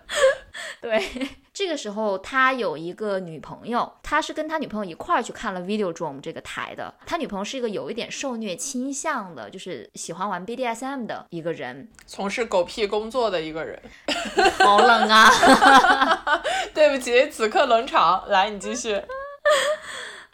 [0.80, 1.39] 对。
[1.60, 6.94] 这个时候，他有一个女朋友，他是跟他女朋友一块儿去看了 Video Drum 这个台的。
[7.04, 13.78] 他女朋友是一个有一点受虐倾向的，就是喜欢玩 BDSM 的一个人，从事狗屁工作的一个人。
[14.60, 15.30] 好冷啊！
[16.72, 18.26] 对不起，此刻冷场。
[18.28, 18.98] 来，你继续。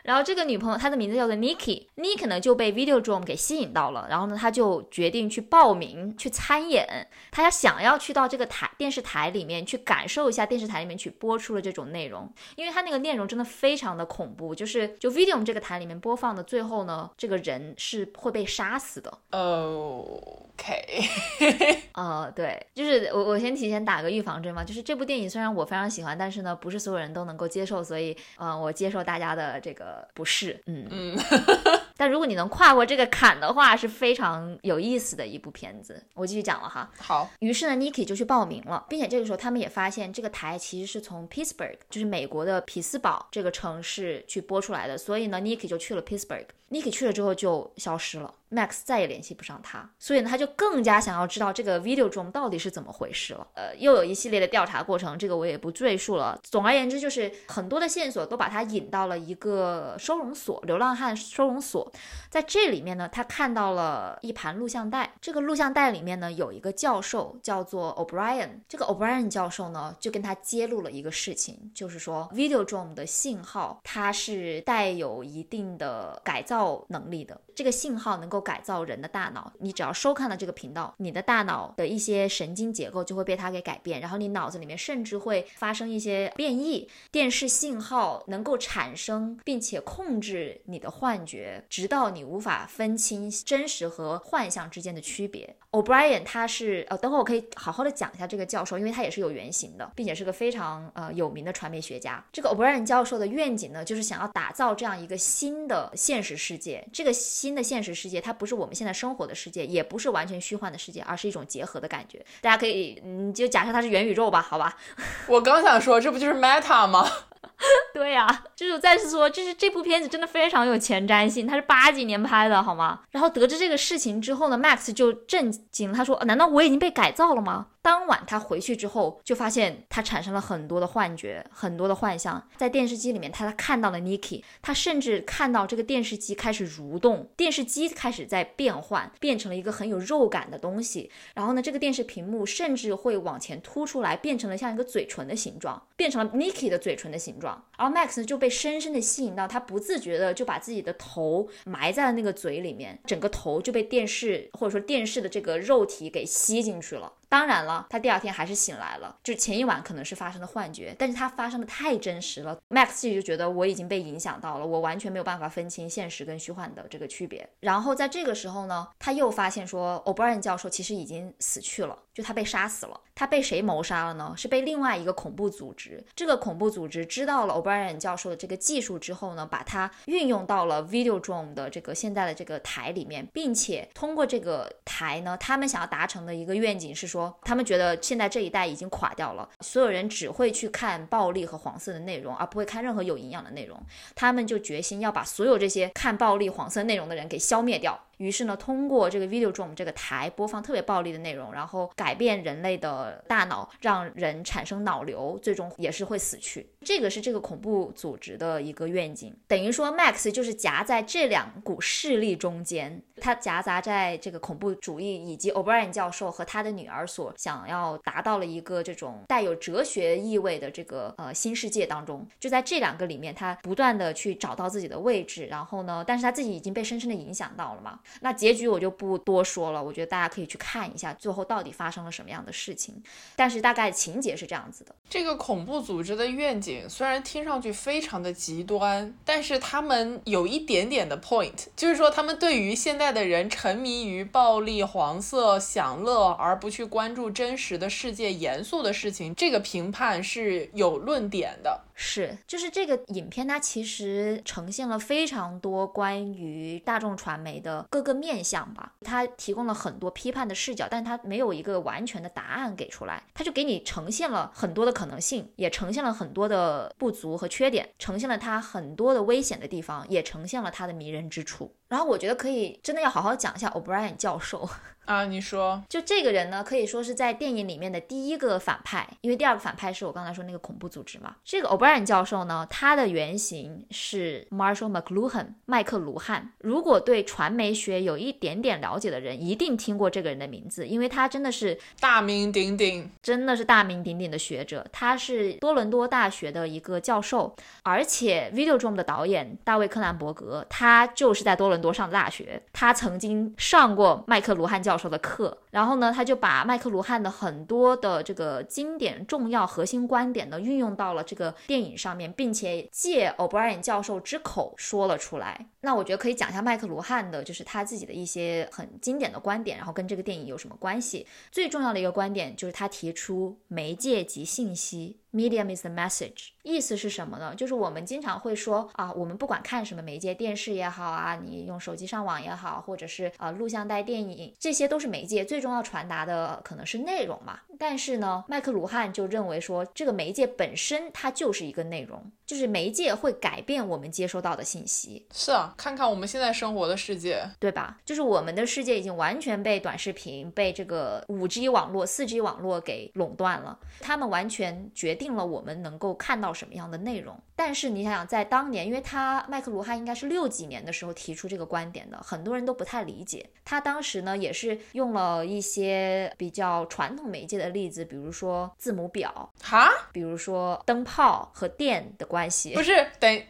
[0.07, 19.13] 然后这个女朋友她的名字叫做 Nikki，Nikki 呢就被 Videodrome 给吸引到了，然后呢她就决定去报名去参演，她要想要去到这个台电视台里面去感受一下电视台里面去播出的这种内容，因为他那个内容真的非常的恐怖，就是就 Videodrome 这个台里面播放的最后呢，这个人是会被杀死的。
[19.31, 21.05] OK，
[21.93, 31.19] 呃，对，就是我我先提前打个预防针嘛，就是这部电影虽然我非常喜欢，但是呢，不是所有人都能够接受，所以呃，我接受大家的这个不是，嗯嗯，
[31.97, 36.03] 但如果你能跨过这个坎的话，是非常有意思的一部片子。
[36.15, 46.47] 我继续讲了哈，好，于是呢，Niki 就去报名了，并且这个时候他们也发现这个台其实是从 Pittsburgh，就是美国的匹斯堡这个城市去播出来的，所以呢，Niki 就去了 Pittsburgh。
[46.71, 53.47] Niki 去了之后就消失了，Max 再也联系不上他，所以呢，他就更加想要知道这个 Videodrome 到底是怎么回事了。
[53.55, 56.39] 呃，又有一系列的调查过程，这个我也不赘述了。
[56.43, 61.91] 总而言之，就是很多的线索都把他引到了一个收容所，流浪汉收容所。
[62.29, 95.57] 在这里面呢，他看到了一盘录像带，这个录像带里面呢有一个教授叫做 O'Brien，这个 O'Brien 教授呢就跟他揭露了一个事情，就是说 Videodrome 的信号它是带有一定的改造造能力的，这个信号能够改造人的大脑，你只要收看了这个频道，你的大脑的一些神经结构就会被它给改变，然后你脑子里面甚至会发生一些变异，电视信号能够产生并且控制你的幻觉，直到你无法分清真实和幻象之间的区别。
[95.77, 102.25] O'Brien 他是呃，等会我可以好好的讲一下这个教授，因为他也是有原型的，并且是个非常呃有名的传媒学家。
[102.33, 106.87] 这个 O'Brien 教授的愿景呢，就是想要打造这样一个新的现实世界。
[106.93, 112.25] 这个新的现实世界，它不是我们现在生活的世界，也不是完全虚幻的世界，而是一种结合的感觉。
[112.41, 114.77] 大家可以，你就假设它是元宇宙吧，好吧？
[115.29, 117.07] 我刚想说，这不就是 Meta 吗？
[117.95, 123.01] 对呀、就是再次说，就是这部片子真的非常有前瞻性，它是八几年拍的，好吗？
[123.11, 132.45] 然后得知这个事情之后呢，Max 就震惊，他说：“难道我已经被改造了吗？”当晚他回去之后，就发现他产生了很多的幻觉，很多的幻象。
[132.57, 141.09] 在电视机里面，他看到了 Niki，他甚至看到这个电视机开始蠕动，电视机开始在变换，变成了一个很有肉感的东西。
[141.35, 147.65] 然后呢，这个电视屏幕甚至会往前凸出来，变成了像一个嘴唇的形状，变成了 Niki 的嘴唇的形状。
[147.79, 157.13] 然后 Max 就被深深的吸引到，他不自觉的就把自己的头埋在了那个嘴里面，整个头就被电视或者说电视的这个肉体给吸进去了。
[157.29, 167.49] 当然了，他第二天还是醒来了，就前一晚可能是发生的幻觉，但是他发生的太真实了，Max 自己就觉得我已经被影响到了，我完全没有办法分清现实跟虚幻的这个区别。
[167.61, 173.01] 然后在这个时候呢，他又发现说，O'Brien 教授其实已经死去了，就他被杀死了。
[173.17, 174.35] 他被谁谋杀了呢？
[174.37, 176.05] 是被另外一个恐怖组织。
[176.15, 193.81] 这个恐怖组织知道了 O'Brien 教授的这个技术之后呢，把它运用到了 Videodrome 的这个现在的这个台里面，并且通过这个台呢，他们想要达成的一个愿景是说，他们觉得现在这一代已经垮掉了，所有人只会去看暴力和黄色的内容，而不会看任何有营养的内容。
[194.15, 197.99] 他们就决心要把所有这些看暴力、黄色内容的人给消灭掉。
[198.19, 206.67] 于是呢，通过这个 Videodrome 这个台播放特别暴力的内容，然后改变人类的大脑，让人产生脑瘤，最终也是会死去。
[206.87, 222.25] 这个是这个恐怖组织的一个愿景，等于说 Max 就是夹在这两股势力中间，他夹杂在这个恐怖主义以及 O'Brien 教授和他的女儿所想要达到了一个这种带有哲学意味的这个呃新世界当中。
[222.39, 227.99] 就在这两个里面，他不断的去找到自己的位置，然后呢，但是他自己已经被深深的影响到了嘛。
[228.21, 233.03] 那结局我就不多说了，我觉得大家可以去看一下最后到底发生了什么样的事情。
[233.35, 234.95] 但是大概情节是这样子的。
[235.11, 251.83] 这个恐怖组织的愿景虽然听上去非常的极端，但是他们有一点点的 point，就是说他们对于现在的人沉迷于暴力、黄色、享乐，而不去关注真实的世界、严肃的事情，这个评判是有论点的。
[251.99, 258.93] 是，就是这个影片，它其实呈现了非常多关于大众传媒的各个面向吧。
[259.01, 271.75] 它提供了很多批判的视角，但它没有一个完全的答案给出来，它就给你呈现了很多的可能性，也呈现了很多的不足和缺点，呈现了它很多的危险的地方，也呈现了它的迷人之处。
[271.89, 274.69] 然后我觉得可以真的要好好讲一下 O'Brien 教授。
[275.07, 281.37] 啊，你说，就这个人呢，可以说是在电影里面的第一个反派，因为第二个反派是我刚才说那个恐怖组织嘛。
[281.45, 286.53] 这个 O'Brien 教授呢，他的原型是 Marshall McLuhan 麦克卢汉。
[286.59, 294.85] 如果对传媒学有一点点了解的人，一定听过这个人的名字，因为他真的是大名鼎鼎，真的是大名鼎鼎的学者。
[294.93, 297.55] 他是多伦多大学的一个教授，
[297.85, 304.96] 而且 Videodrome 的导演大卫柯南伯格，他就是在多伦多上的大学，他曾经上过麦克卢汉教。
[304.97, 315.67] 教授的课，然后呢，他就把麦克卢汉的很多的这个经典、重要、核心观点呢，运用到了这个电影上面，并且借 O'Brien 教授之口说了出来。
[315.83, 321.27] 那我觉得可以讲一下麦克卢汉的，就是他自己的一些很经典的观点，然后跟这个电影有什么关系？
[321.53, 325.19] 最重要的一个观点就是他提出媒介及信息。
[325.37, 327.55] Medium is the message，意思是什么呢？
[327.55, 337.61] 就是我们经常会说啊，我们不管看什么媒介，电视也好啊，你用手机上网也好，或者是啊录像带电影，这些都是媒介，最终要传达的可能是内容嘛。
[337.79, 345.27] 但是呢，麦克卢汉就认为说，这个媒介本身它就是一个内容，就是媒介会改变我们接收到的信息。
[345.35, 347.99] 是啊，看看我们现在生活的世界，对吧？
[348.07, 355.26] 就是我们的世界已经完全被短视频、被这个五 G 网络、四 G 网络给垄断了，他们完全决定。
[355.27, 363.45] 定了我们能够看到什么样的内容，但是你想想，在当年，因为他麦克卢汉应该是六几年的时候提出这个观点的，很多人都不太理解。
[363.65, 372.73] 他当时呢也是用了一些比较传统媒介的例子，比如说字母表，哈，比如说灯泡和电的关系。
[372.73, 373.43] 不是，等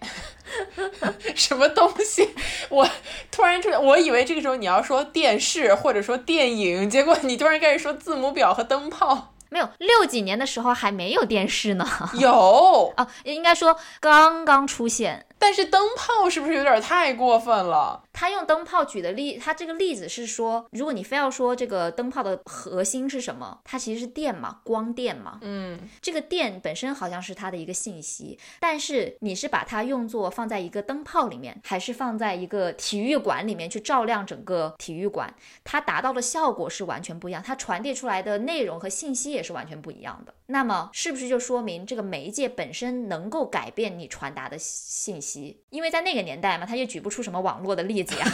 [1.37, 2.27] 什么东西？
[2.71, 2.89] 我
[3.31, 9.35] 突然就我以为这个时候你要说电视或者说电影，结果你突然开始说字母表和灯泡。
[9.51, 15.25] 没有六几年的时候还没有电视呢，有啊， 应该说刚刚出现。
[15.39, 18.03] 但是灯泡是不是有点太过分了？
[18.17, 25.39] 他用灯泡举的例，他这个例子是说，如果你非要说这个灯泡的核心是什么，它其实是电嘛，光电嘛。
[25.43, 40.33] 嗯，这个电本身好像是它的一个信息，但是你是把它用作放在一个灯泡里面，还是放在一个体育馆里面去照亮整个体育馆，它达到的效果是完全不一样，它传递出来的内容和信息也是完全不一样的。
[40.47, 45.61] 那么是不是就说明这个媒介本身能够改变你传达的信息？
[45.69, 48.27] 因为在那个年代嘛，他也举不出什么网络的例子呀。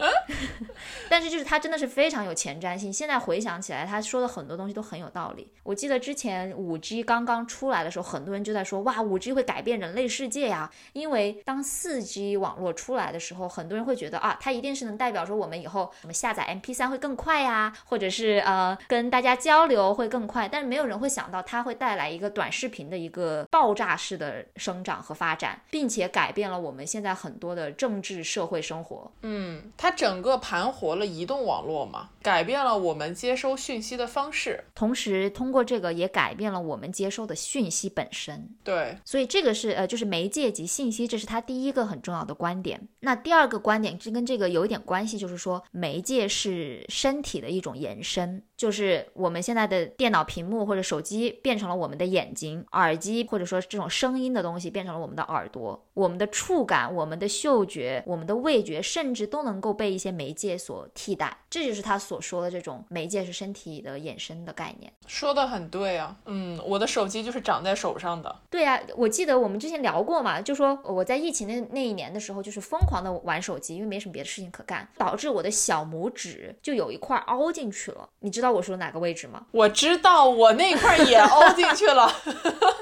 [1.10, 2.90] 但是就是他真的是非常有前瞻性。
[2.92, 5.50] 现在回想起来，他说的很多东西都很有道理。
[5.64, 10.70] 我记得之前五 G 刚刚出来的时候，很多人就在说哇，五 G 会改变人类世界呀。
[10.92, 20.48] 因为当四 G 网络出来的时候，很多人会觉得啊，它一定是能代表说我们以后什么下载 MP3 会更快呀，或者是呃跟大家交流会更快。
[20.48, 28.99] 但是没有人会想到它会带来一个短视频的一个爆炸式的生长和发展，并且改变了我们现在很多的政治社会生活。
[29.22, 38.48] 嗯，它整个盘活了移动网络嘛，改变了我们接收讯息的方式，同时通过这个也改变了我们接收的讯息本身。
[38.64, 42.88] 对，所以这个是呃，就是媒介及信息，这是它第一个很重要的观点。
[43.00, 61.38] 那第二个观点这跟这个有一点关系，就是说媒介是身体的一种延伸，就是我们现在的电脑屏幕或者手机变成了我们的眼睛，耳机或者说这种声音的东西变成了我们的耳朵，我们的触感、我们的嗅觉、我们的味觉，甚至都能够被一些媒介所替代。
[61.50, 64.90] 这就是他所说的这种媒介是身体的衍生的概念。
[65.08, 68.34] 说的很对啊，嗯，我的手机就是长在手上的。
[68.48, 78.08] 对呀，我记得我们之前聊过嘛，就说我在疫情那那一年的时候，就是疯狂的玩手机，因为没什么别的事情可干，导致我的小拇指就有一块凹进去了。
[78.20, 79.46] 你知道我说哪个位置吗？
[79.50, 82.14] 我知道，我那块也凹进去了。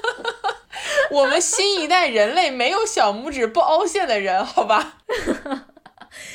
[1.09, 4.97] 我们新一代人类没有小拇指不凹陷的人，好吧？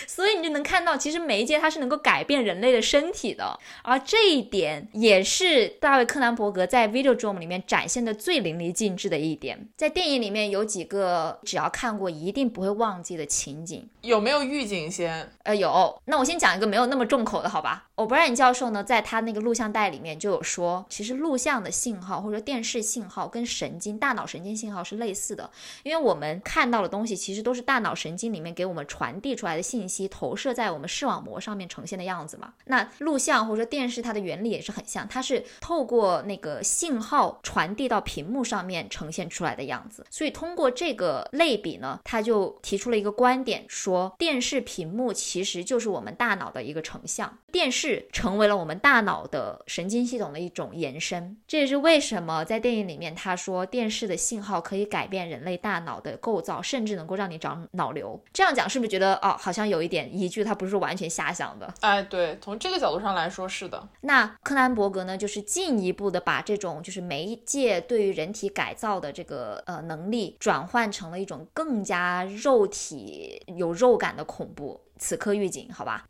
[0.06, 9.68] 所以你就能看到，其实媒介它是能够改变人类的身体的，而这一点也是大卫·柯南伯格在《Video Dream》里面展现的最淋漓尽致的一点。
[9.76, 15.30] 在电影里面有几个只要看过一定不会忘记的情景，有没有预警先？
[15.42, 16.00] 呃，有。
[16.06, 25.50] 那我先讲一个没有那么重口的，好吧？O'Brien 教授呢，在他那个录像带里面就有说，其实录像的信号或者电视信号跟神经、大脑神经信号是类似的，
[25.82, 30.04] 因为我们看到的东西其实都是大脑神经里面给我们传递出来的信息。
[30.08, 40.04] 投射在我们视网膜上面呈现的样子嘛，那录像或者说电视它的原理也是很像，它是透过那个信号传递到屏幕上面呈现出来的样子。
[40.10, 51.36] 所以通过这个类比呢，他就提出了一个观点，说电视屏幕其实就是我们大脑的一个成像，电视成为了我们大脑的神经系统的一种延伸。
[51.48, 58.22] 这也是为什么在电影里面他说电视的信号可以改变人类大脑的构造，甚至能够让你长脑瘤。
[58.32, 59.88] 这样讲是不是觉得哦，好像有一。
[59.94, 61.72] 点依据，他不是完全瞎想的。
[61.78, 63.80] 哎，对，从这个角度上来说是的。
[64.00, 74.80] 那柯南伯格呢，就是进一步的把这种就是媒介对于人体改造的这个呃能力，转换成了一种更加肉体有肉感的恐怖。
[74.98, 76.04] 此刻预警，好吧？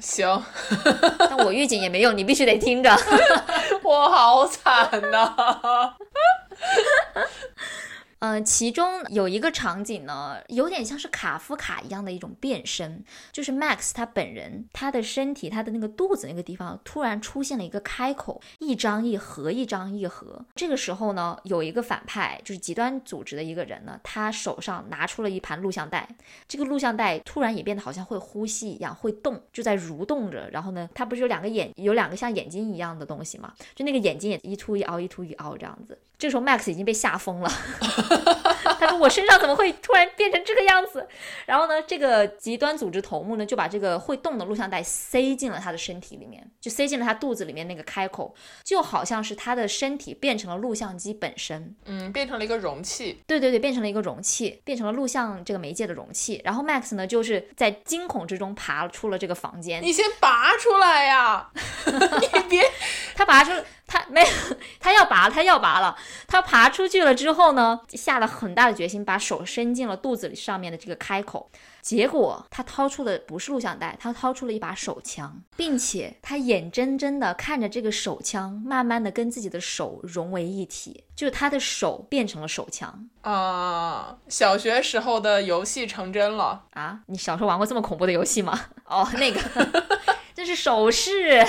[0.00, 0.42] 行，
[1.18, 2.90] 但我预警也没用，你必须得听着。
[3.84, 5.94] 我好惨呐！
[8.18, 20.46] 呃，其中有一个场景呢，有点像是卡夫卡一样的一种变身，就是 Max 他本人，他的身体，他的那个肚子那个地方突然出现了一个开口，一张一合，一张一合。
[20.54, 26.08] 这个时候呢，有一个反派，就是极端组织的一个人呢，他手上拿出了一盘录像带，
[26.48, 30.48] 这个录像带突然也变得好像会呼吸一样，会动，就在蠕动着。
[30.50, 33.52] 然后呢，他不是有两个眼，有两个像眼睛一样的东西嘛？
[33.74, 35.98] 就那个眼睛也一凸一凹，一凸一凹这样子。
[36.18, 37.50] 这时候 Max 已经被吓疯了。
[38.78, 41.06] 他说：“我身上怎么会突然变成这个样子？”
[41.46, 48.34] 然后呢，这个极端组织头目呢，就把这个会动的录像带塞进了他的身体里面，就塞进了他肚子里面那个开口，
[48.64, 51.74] 就好像是他的身体变成了录像机本身。
[51.84, 53.22] 嗯，变成了一个容器。
[53.26, 56.40] 对对对，变成了一个容器，变成了录像这个媒介的容器。
[56.44, 59.82] 然后 Max 呢，就是在惊恐之中爬出了这个房间。
[59.82, 61.50] 你先拔出来呀！
[61.86, 62.62] 你别，
[63.14, 63.52] 他拔出。
[63.86, 64.26] 他没有，
[64.80, 65.96] 他要拔，他要拔了。
[66.26, 71.50] 他爬出去了之后呢，下了很大的决心，把手伸进了肚子里上面的这个开口。
[71.80, 84.16] 结果他掏出的不是录像带，他掏出了一把手枪，并且他眼睁睁的看着这个手枪慢慢的跟自己的手融为一体，就是他的手变成了手枪啊！
[84.28, 86.98] 小学时候的游戏成真了啊！
[87.06, 88.58] 你小时候玩过这么恐怖的游戏吗？
[88.86, 89.40] 哦，那个，
[90.34, 91.46] 这是手势。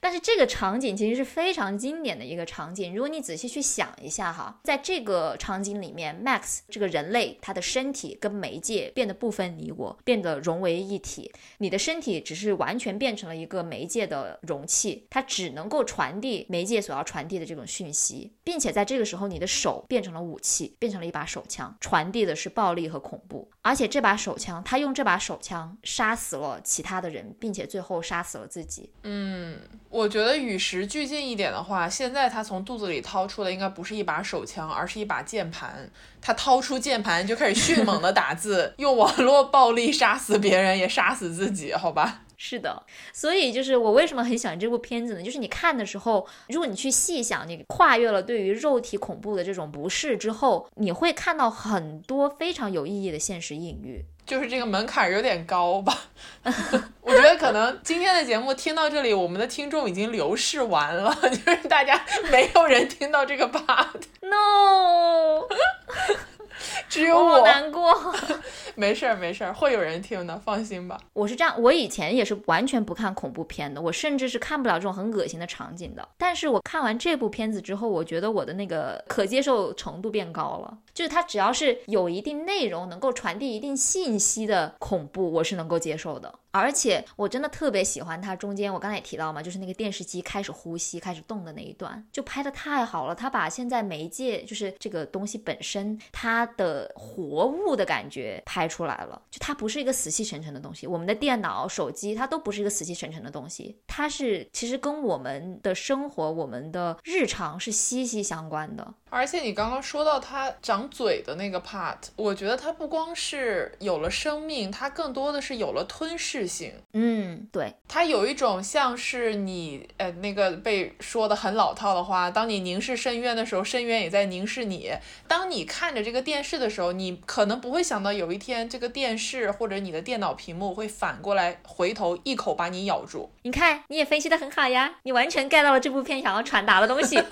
[0.00, 2.94] 但是这个场景其实是非常经典的一个场景。
[2.94, 11.30] 如果你仔细去想一下哈，在这个场景里面，Max 这个人类他的身体跟媒介变得不分你我，变得融为一体。
[11.58, 23.50] 你的身体只是完全变成了一个媒介的容器，它只能够传递媒介所要传递的这种讯息，并且在这个时候，你的手变成了武器，变成了一把手枪，传递的是暴力和恐怖。
[23.62, 28.90] 而且这把手枪，他用这把手枪杀死了其他的人，并且最后杀死了自己。
[29.02, 29.58] 嗯。
[29.90, 35.90] 我觉得与时俱进一点的话，现在他从肚子里掏出的应该不是一把手枪，而是一把键盘。
[36.22, 42.20] 他掏出键盘就开始迅猛的打字，用网络暴力杀死别人，也杀死自己，好吧？
[42.42, 42.82] 是的，
[43.12, 45.22] 所以就是我为什么很喜欢这部片子呢？
[45.22, 54.02] 就是你看的时候，如果你去细想，你跨越了对于肉体恐怖的这种不适之后，你会看到很多非常有意义的现实隐喻。
[54.24, 56.04] 就是这个门槛有点高吧？
[57.02, 61.14] 我觉得可能今天的节目听到这里，我们的听众已经流逝完了，
[61.44, 64.00] 就是大家没有人听到这个 part。
[64.22, 65.46] No。
[66.88, 67.94] 只有我难过，
[68.74, 71.00] 没事儿没事儿，会有人听的，放心吧。
[71.12, 76.06] 我是这样，我以前也是完全不看恐怖片的，我甚至是看不了这种很恶心的场景的。
[76.18, 86.32] 但是我看完这部片子之后，我觉得我的那个可接受程度变高了，就是它只要是有一定内容，能够传递一定信息的恐怖，我是能够接受的。
[86.50, 93.14] 而且我真的特别喜欢它中间，我刚才也提到嘛，就是那个电视机开始呼吸、开始动的那一段，就拍的太好了。
[93.14, 99.20] 他把现在媒介，就是这个东西本身，它的活物的感觉拍出来了。
[99.30, 108.94] 就它不是一个死气沉沉的东西，我们的电脑、手机，它都不是一个死气沉沉的东西，它是其实跟我们的生活、我们的日常是息息相关的。
[109.08, 116.72] 而且你刚刚说到它长嘴的那个 part，我觉得它不光是有了生命，它更多的是有了吞噬性。
[116.92, 124.92] 嗯，对，它有一种像是你，呃，那个被说的很老套的话，当你凝视深渊的时候，深渊也在凝视你。
[125.28, 133.30] 当你看着这个电视的时候，你可能不会想到有一天这个电视或者你的电脑屏幕会反过来回头一口把你咬住。
[133.42, 137.22] 你看，你也分析的很好呀，你完全 get 到了这部片想要传达的东西。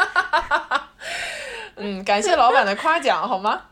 [1.78, 3.62] 嗯，感谢老板的夸奖，好吗？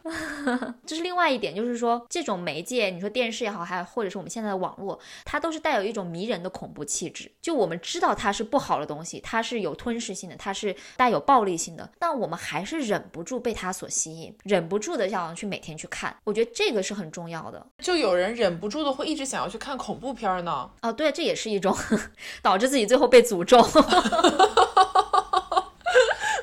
[0.87, 7.31] 这是另外一点，就是说这种媒介，你说电视也好，还或者是我们现在的网络，它都是带有一种迷人的恐怖气质。
[7.43, 16.17] 就我们知道它是不好的东西，它是有吞噬性的，它是带有暴力性的，但我们还是忍不住被它所吸引，忍不住的想要去每天去看。
[16.25, 17.67] 我觉得这个是很重要的。
[17.79, 20.71] 就有人忍不住的会一直想要去看恐怖片呢？
[20.83, 21.77] 哦，对，这也是一种
[22.43, 23.57] 导致自己最后被诅咒。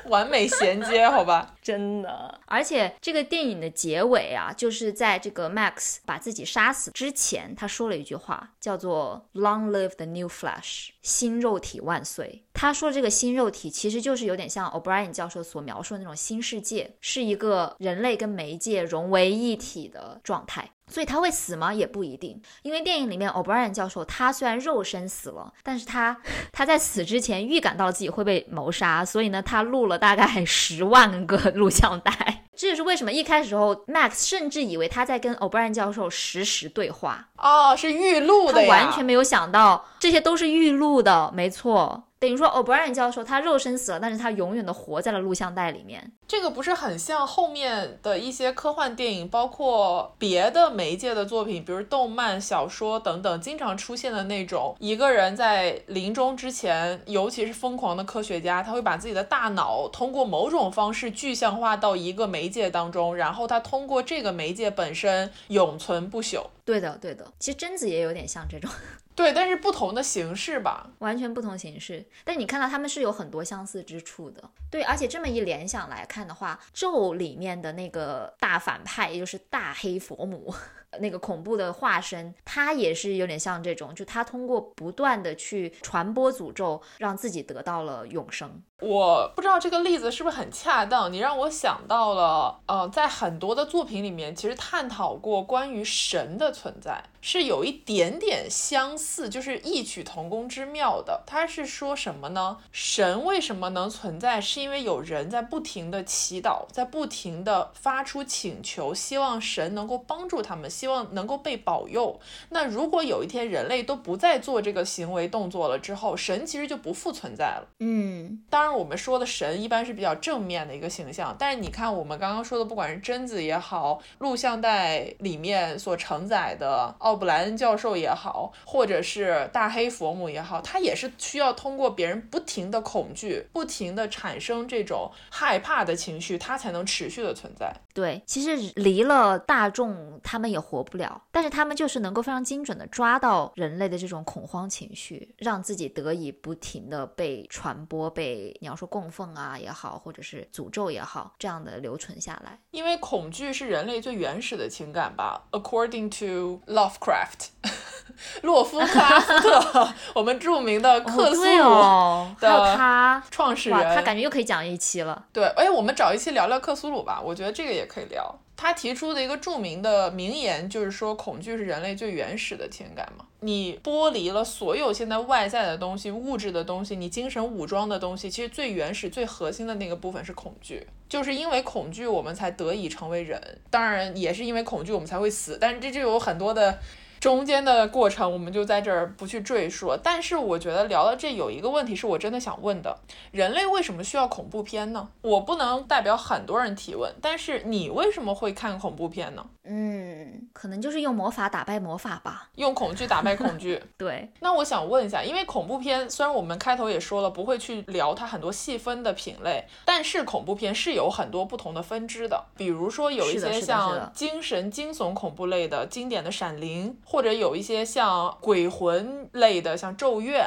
[0.08, 2.40] 完美衔接，好吧，真的。
[2.46, 12.44] 而且这个电影的结尾啊，就是在这个 Max 把自己杀死之前，他说了一句话，叫做 “Long live the new flesh”，新肉体万岁。
[12.52, 20.70] 他说这个新肉体其实就是有点像 O'Brien 教授所描述的那种新世界，是一个人类跟媒介融为一体的状态。
[20.90, 21.72] 所以他会死吗？
[21.72, 26.16] 也不一定，因为电影里面 O'Brien 教授他虽然肉身死了，但是他
[26.52, 32.12] 他在死之前预感到自己会被谋杀，所以呢，他录了大概十万个录像带。
[32.56, 42.04] 这也是为什么一开始时候 Max 甚至以为他在跟 O'Brien 教授实时对话哦，是预录的呀，完全没有想到这些都是预录的，没错。
[42.24, 46.10] 等于说，O'Brien 教授他肉身死了，但是他永远的活在了录像带里面。
[46.26, 66.46] 这个不是很像后面的一些科幻电影，包括别的媒介的作品，比如动漫、小说等等，经常出现的那种一个人在临终之前，尤其是疯狂的科学家，他会把自己的大脑通过某种方式具象化到一个媒介当中，然后他通过这个媒介本身永存不朽。
[66.64, 67.30] 对的，对的。
[67.38, 68.70] 其实贞子也有点像这种。
[69.14, 72.04] 对，但是不同的形式吧，完全不同形式。
[72.24, 74.42] 但你看到他们是有很多相似之处的。
[74.70, 80.54] 对，而且这么一联想来看的话，咒里面的那个大反派，也就是大黑佛母。
[81.00, 88.62] 那个恐怖的化身，他也是有点像这种，就他通过不断的去传播诅咒，让自己得到了永生。
[88.80, 101.22] 我不知道这个例子是不是很恰当，你让我想到了，呃，在很多的作品里面，其实探讨过关于神的存在，是有一点点相似，就是异曲同工之妙的。
[101.26, 102.58] 他是说什么呢？
[102.70, 104.38] 神为什么能存在？
[104.38, 110.68] 是因为有人在不停的祈祷，在不停的发出请求，希望神能够帮助他们。
[110.68, 112.20] 希望能够被保佑。
[112.50, 117.66] 那如果有一天人类都不再做这个行为动作了之后，神其实就不复存在了。
[117.80, 137.74] 嗯，当然我们说的神一般是比较正面的一个形象，但是你看我们刚刚说的，不管是贞子也好，录像带里面所承载的奥布莱恩教授也好，或者是大黑佛母也好，他也是需要通过别人不停的恐惧，不停的产生这种害怕的情绪，他才能持续的存在。
[137.92, 141.22] 对，其实离了大众，他们也活不了。
[141.30, 152.58] 但是他们就是能够非常精准的抓到人类的这种恐慌情绪，让自己得以不停的被传播，被你要说供奉啊也好，或者是诅咒也好，这样的留存下来。
[152.72, 156.60] 因为恐惧是人类最原始的情感吧？According to
[157.04, 157.48] Lovecraft，
[158.42, 165.24] 洛夫克拉夫特， 我们著名的克苏鲁的他创始人，他感觉又可以讲一期了。
[165.32, 168.34] 对，哎，我们找一期聊聊克苏鲁吧，我觉得这个也可以聊。
[168.56, 173.24] 他提出的一个著名的名言就是说，恐惧是人类最原始的情感嘛。
[173.44, 180.86] 你剥离了所有现在外在的东西、物质的东西，你精神武装的东西，其实最原始、最核心的那个部分是恐惧。
[181.08, 183.40] 就是因为恐惧，我们才得以成为人。
[183.70, 185.58] 当然，也是因为恐惧，我们才会死。
[185.60, 186.78] 但是这就有很多的。
[187.20, 192.98] 中间的过程我们就在这儿不去赘述，但是我觉得聊到这有一个问题是我真的想问的：
[193.30, 195.08] 人类为什么需要恐怖片呢？
[195.22, 199.46] 我不能代表很多人提问，但是你为什么会看恐怖片呢？
[199.64, 203.82] 嗯，可能就是用魔法打败魔法吧，用恐惧打败恐惧。
[203.96, 216.90] 对，那我想问一下，因为恐怖片虽然我们开头也说了不会去聊它很多细分的品类，但是恐怖片是有很多不同的分支的，比如说有一些像精神惊悚恐怖类的经典的《闪灵》。
[217.04, 220.44] 或者有一些像鬼魂类的，像《咒怨》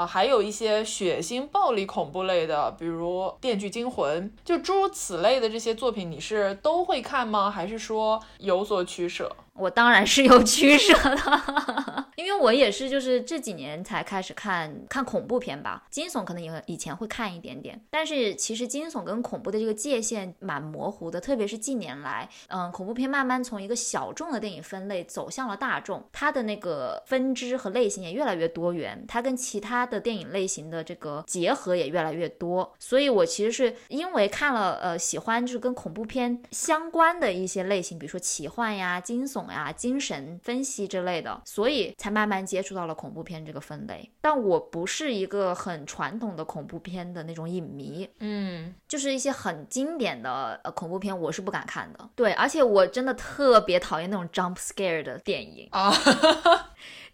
[0.00, 7.50] 啊，还有一些血腥暴力恐怖类的，比如《电锯惊魂》，就诸如此类的这些作品，你是都会看吗？
[7.50, 9.36] 还是说有有所取舍？
[9.58, 39.45] 我当然是有取舍的， 因为我也是就是这几年才开始看看恐怖片吧，惊悚可能也以前会看一点点，但是其实惊悚跟恐怖的这个界限蛮模糊的，特别是近年来，嗯，恐怖片慢慢从一个小众的电影分类走向了大众，它的那个分支和类型也越来越多元，它跟其他的电影类型的这个结合也越来越多，所以我其实是因为看了呃喜欢就是跟恐怖片相关的一些类型，比如说奇幻呀、惊悚。
[39.52, 44.10] 呀，精神分析之类的，所以才慢慢接触到了恐怖片这个分类。
[44.20, 52.08] 但我不是一个很传统的恐怖片的那种影迷，嗯，就是一些很经典的呃恐怖片，我是不敢看的。
[52.14, 55.92] 对，而且我真的特别讨厌那种 jump scare 的电影啊。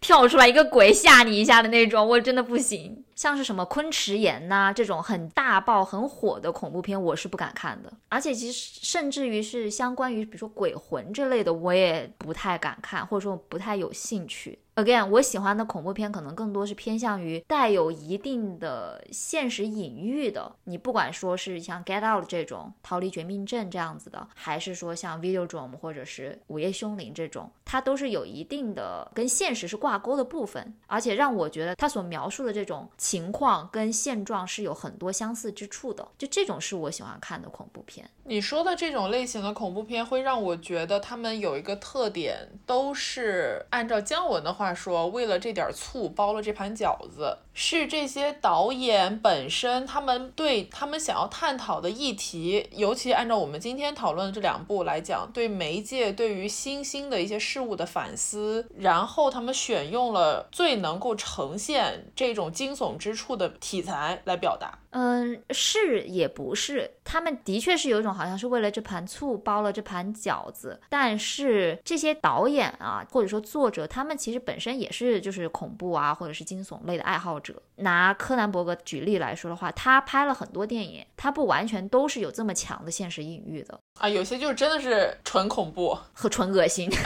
[0.03, 3.03] 跳出来一个鬼吓你一下的那种，我真的不行。
[3.15, 7.91] 像是什么昆池岩呐这种很大爆很火的恐怖片，我是不敢看的。
[8.09, 14.59] 而且其实甚至于是相关于比如说鬼魂之类的，我也不太敢看，或者说不太有兴趣。
[14.75, 20.55] Again，我喜欢的恐怖片可能更多是偏向于带有一定的现实隐喻的。
[20.63, 36.07] 你不管说是像《Get Out》这种逃离绝命镇这样子的，还是说像《Videodrome》或者是《午夜凶铃》这种，它都是有一定的跟现实是挂钩的部分，而且让我觉得它所描述的这种情况跟现状是有很多相似之处的。
[36.17, 38.09] 就这种是我喜欢看的恐怖片。
[38.23, 44.62] 你说的这种类型的恐怖片，会让我觉得他们有一个特点，都是按照姜文的话。
[44.63, 64.79] 话说，为了这点醋包了这盘饺子，是这些导演本身，他们对他们想要探讨的议题，尤其按照我们今天讨论的这两部来讲，对媒介对于新兴的一些事物的反思，然后他们选用了最能够呈现这种惊悚之处的题材来表达。
[64.93, 77.61] 嗯，是也不是，他们的确是有一种好像是为了这盘醋包了这盘饺子，但是这些导演啊，或者说作者，他们其实本身也是就是恐怖啊，或者是惊悚类的爱好者。
[77.77, 86.87] 拿柯南伯格举例来说的话，他拍了很多电影，他不完全都是有这么强的现实隐喻的啊，有些就是真的是纯恐怖和纯恶心。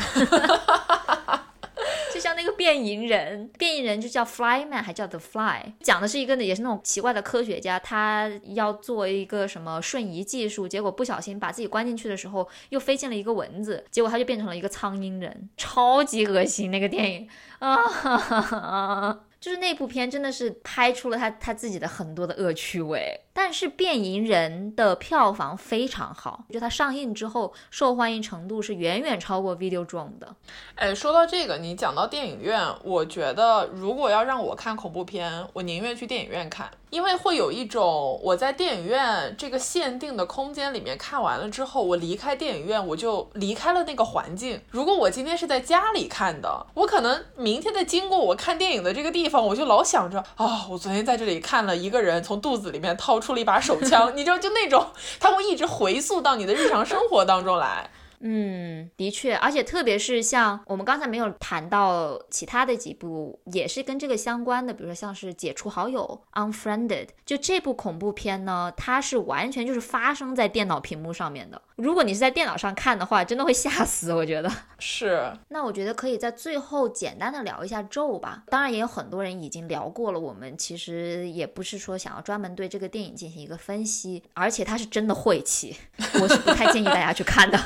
[2.37, 17.27] 那个变蝇人，变蝇人就叫 Flyman，还叫 The Fly，讲的是一个呢，也是那种奇怪的科学家，他要做一个什么瞬移技术，结果不小心把自己关进去的时候，又飞进了一个蚊子，结果他就变成了一个苍蝇人，超级恶心那个电影。
[17.59, 19.19] 啊。
[19.39, 30.35] 就是那部片真的是拍出了他他自己的很多的恶趣味，但是《变蝇人》的票房非常好，就它上映之后受欢迎程度是远远超过《Videodrome》的。
[30.73, 36.67] 哎，说到这个，你讲到电影院，我觉得如果要让我看恐怖片，我宁愿去电影院看。
[36.89, 44.59] 因为会有一种我在电影院这个限定的空间里面看完了之后，我离开电影院我就离开了那个环境。
[44.69, 54.87] 如果我今天是在家里看的，我可能明天再经过我看电影的这个地方，我就老想着啊，我昨天在这里看了一个人从肚子里面掏出出了一把手枪，你知道就那种，
[55.19, 57.89] 他会一直回溯到你的日常生活当中来。
[58.19, 71.61] 嗯，的确，而且特别是像我们刚才没有谈到其他的几部，也是跟这个相关的，比如说像是解除好友 （Unfriended），就这部恐怖片呢，它是完全就是发生在电脑屏幕上面的。
[71.75, 75.31] 如果你是在电脑上看的话，真的会吓死，我觉得 是。
[75.49, 78.43] 那我觉得可以在最后简单的聊一下咒吧。
[78.47, 80.19] 当然，也有很多人已经聊过了。
[80.19, 85.75] 我们其实也不是说想要专门对这个电影进行一个分析，而且它是真的晦气，
[86.19, 87.57] 我是不太建议大家去看的。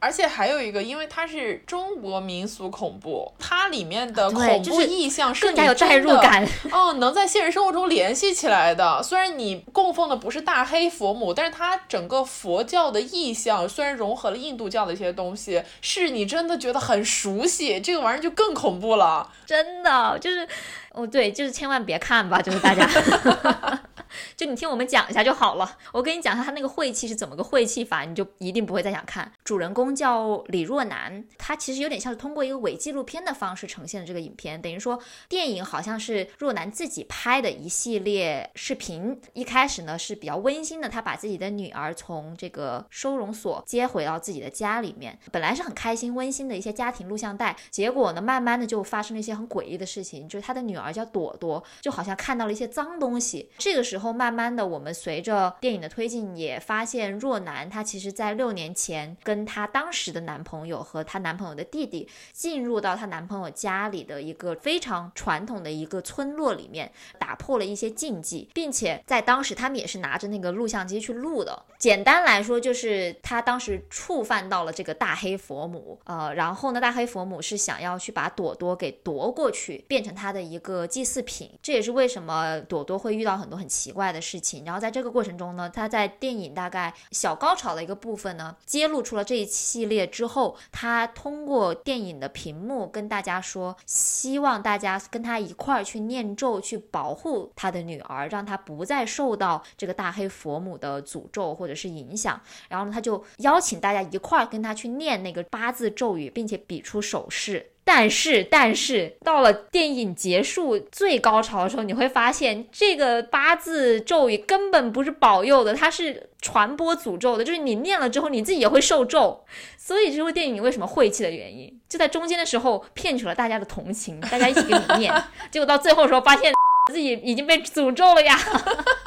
[0.00, 9.02] 而且还有一个，因为它是中国民俗恐怖，它里面的恐怖意象是更加有代入感哦， 能在现实生活中联系起来的。
[9.02, 19.28] 虽然你供奉的不是大黑佛母，但是它整个佛教的意象虽然融合了印度教的一些东西，是你真的觉得很熟悉，这个玩意儿就更恐怖了。
[19.44, 20.46] 真的就是
[20.92, 22.88] 哦，对，就是千万别看吧，就是大家。
[24.36, 25.76] 就你听我们讲一下就好了。
[25.92, 29.30] 我跟你讲一下他那个晦气是怎么个晦气法，你就一定不会再想看。
[29.44, 34.98] 主人公叫李若男，他其实有点像是通过一个伪纪录片的方式呈现的这个影片，等于说
[35.28, 39.20] 电影好像是若男自己拍的一系列视频。
[39.34, 47.56] 一开始呢是比较温馨的，他把自己的女儿从这个收容所接回到自己的家里面，本来是很开心温馨的一些家庭录像带。
[47.70, 53.50] 结果呢，慢慢的就发生了一些很诡异的事情，就是他的女儿叫朵朵，就好像看到了一些脏东西。
[53.58, 53.97] 这个时候。
[53.98, 71.60] 然后慢慢的，我们随着电影的推进，也发现若男她其实在六年前跟她当时的男朋友和她男朋友的弟弟进入到她男朋友家里的一个非常传统的一个村落里面，打破了一些禁忌，并且在当时他们也是拿着那个录像机去录的。
[71.76, 81.50] 简单来说，就是他当时触犯到了这个大黑佛母，呃，然后呢，大黑佛母是想要去把朵朵给夺过去，变成他的一个祭祀品。
[81.60, 83.87] 这也是为什么朵朵会遇到很多很奇。
[83.88, 102.38] 奇怪的事情，然后在这个过程中呢，他在电影大概小高潮的一个部分呢，揭露出了这一系列之后，他通过电影的屏幕跟大家说，希望大家跟他一块儿去念咒，去保护他的女儿，让他不再受到这个大黑佛母的诅咒或者是影响。
[102.68, 107.70] 然后呢，他就邀请大家一块儿跟他去念那个八字咒语，并且比出手势。
[107.90, 117.42] 但是，但是到了电影结束最高潮的时候，你会发现这个八字咒语根本不是保佑的，它是传播诅咒的。
[117.42, 119.42] 就是你念了之后，你自己也会受咒。
[119.78, 125.10] 所以，这部电影为什么晦气的原因，就在中间的时候骗取了大家的同情，大家一起给你念，
[125.50, 126.52] 结果到最后的时候发现
[126.88, 128.36] 自己已经被诅咒了呀，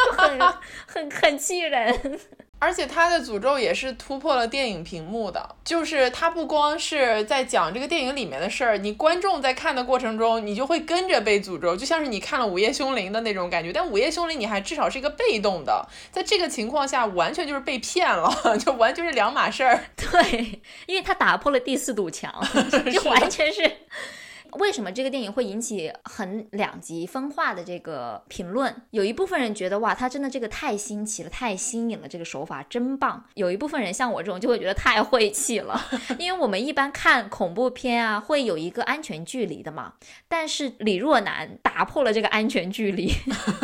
[0.06, 0.40] 就很
[0.88, 2.20] 很很气人。
[2.60, 13.74] 而且他的诅咒也是突破了电影屏幕的，就是他不光是在讲这个电影里面的事儿，你观众在看的过程中，你就会跟着被诅咒，就像是你看了《午夜凶铃》的那种感觉。
[13.74, 18.32] 但《午夜凶铃》你还至少是一个被动的，在这个情况下完全就是被骗了，
[18.64, 19.86] 就完全是两码事儿。
[19.96, 22.32] 对，因为他打破了第四堵墙，
[22.94, 23.72] 就完全是。
[24.60, 28.74] 为什么这个电影会引起很两极分化的这个评论？
[28.92, 33.26] 有一部分人觉得哇，他真的这个太新奇了，太新颖了，这个手法真棒。
[33.36, 35.80] 有一部分人像我这种就会觉得太晦气了，
[36.20, 39.94] 因为我们一般看恐怖片啊，会有一个安全距离的嘛。
[40.28, 43.12] 但是李若男打破了这个安全距离，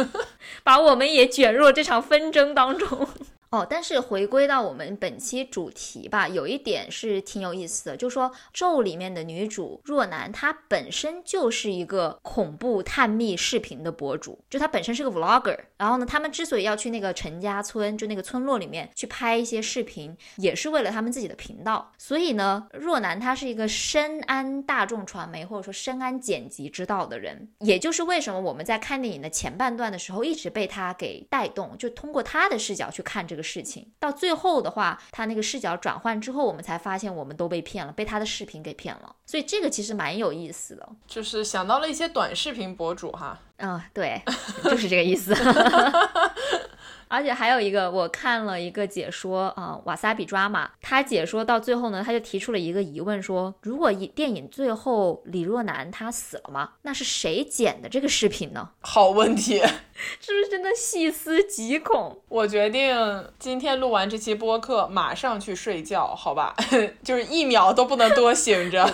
[0.64, 3.08] 把我们也卷入了这场纷争当中。
[3.50, 15.58] 哦，但是回归到我们本期主题吧，有一点是挺有意思的，就说咒里面的女主若男，她本身就是一个恐怖探秘视频的博主，就她本身是个 vlogger。
[15.78, 21.91] 然后呢，他们之所以要去那个陈家村，就那个村落里面去拍一些视频，也是为了他们自己的频道。
[21.97, 33.47] 所以呢，若男他是一个深谙大众传媒或者说深谙剪辑之道的人，也就是为什么我们在看电影的前半段的时候，一直被他给带动，就通过他的视角去看这个。
[33.47, 39.15] 事情到最后的话，他那个视角转换之后，我们才发现我们都被骗了，被他的视频给骗了。
[39.28, 43.38] 所以这个其实蛮有意思的，就是想到了一些短视频博主哈。
[43.57, 44.21] 嗯，对，
[44.63, 45.36] 就是这个意思。
[47.08, 56.72] 而且还有一个，我看了一个解说啊，瓦萨比抓马，他解说到最后呢，他就提出了一个疑问，说如果电影最后李若男他死了吗？
[56.82, 58.70] 那是谁剪的这个视频呢？
[58.82, 59.60] 好问题，
[60.20, 62.22] 是不是真的细思极恐？
[62.30, 66.55] 我决定今天录完这期播客，马上去睡觉，好吧？
[67.03, 68.88] 就是一秒都不能多醒着。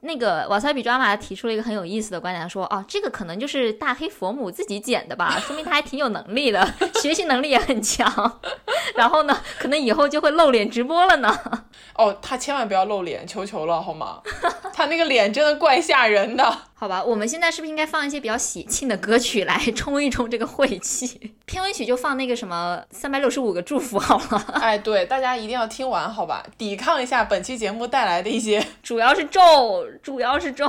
[0.00, 6.64] 那个瓦萨比抓马提出了一个很有意思的观点，说哦，这个可能就是大黑佛母自己剪的吧，说明他还挺有能力的。
[7.00, 8.40] 学习能力也很强，
[8.96, 11.38] 然后呢，可能以后就会露脸直播了呢。
[11.94, 14.20] 哦，他千万不要露脸，求求了，好吗？
[14.74, 16.58] 他那个脸真的怪吓人的。
[16.74, 21.34] 好吧，我们现在是不是应该放一些比较喜庆的歌曲来冲一冲这个晦气？
[21.46, 24.44] 片尾曲就放那个什么三百六十五个祝福好了。
[24.60, 26.44] 哎，对，大家一定要听完，好吧？
[26.58, 30.68] 抵抗一下本期节目带来的一些，主要是咒，主要是咒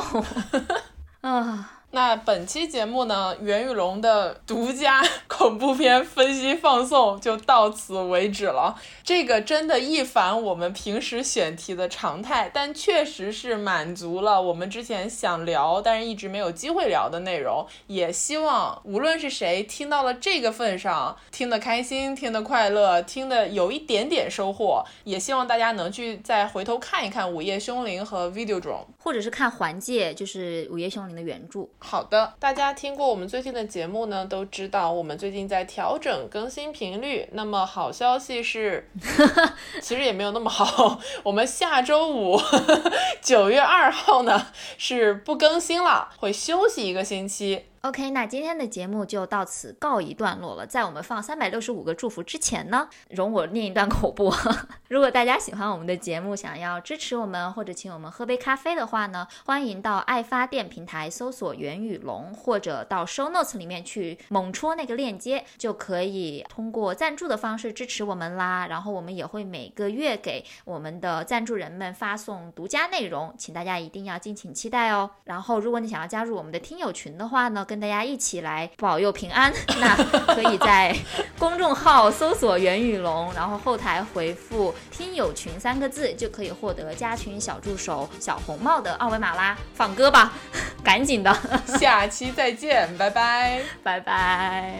[1.21, 1.71] 啊。
[1.91, 8.75] 那本期节目呢，袁宇龙的独家 恐怖片分析放送就到此为止了。
[9.01, 17.65] 这个真的一反我们平时选题的常态，但确实是满足了我们之前想聊但是一直没有机会聊的内容。
[17.87, 31.65] 也希望无论是谁听到了这个份上，听得开心，听得快乐，听得有一点点收获，也希望大家能去再回头看一看《午夜凶铃》和《Video Drum》，或者是看《环界》，就是《午夜凶铃》的原著。
[31.85, 37.29] 好的，大家听过我们最近的节目呢，都知道我们最近在调整更新频率。
[37.33, 38.89] 那么好消息是，
[39.79, 42.39] 其实也没有那么好， 我们下周五
[43.21, 44.47] 九月二号呢
[44.79, 47.65] 是不更新了，会休息一个星期。
[47.85, 50.65] OK，那今天的节目就到此告一段落了。
[50.65, 54.35] 在我们放三百六十五个祝福之前呢，容我念一段口播。
[54.89, 68.65] 如果大家喜欢我们的节目，想要支持我们或者请我们喝杯咖啡的话呢，欢迎到爱发电平台搜索袁宇龙，或者到 Show Notes 里面去猛戳那个链接，就可以通过赞助的方式支持我们啦。
[68.65, 75.11] 然后我们也会每个月给我们的赞助人们发送独家内容，请大家一定要敬请期待哦。
[75.25, 79.51] 然后如果你想要加入我们的听友群的话呢，跟跟大家一起来保佑平安，
[79.81, 79.93] 那
[80.33, 80.95] 可以在
[81.37, 89.57] 公众号搜索袁宇龙，然后后台回复“听友群”三个字，就可以获得加群小助手小红帽的二维码啦。
[89.73, 90.31] 放歌吧，
[90.81, 91.37] 赶紧的，
[91.77, 94.79] 下期再见，拜拜，拜拜。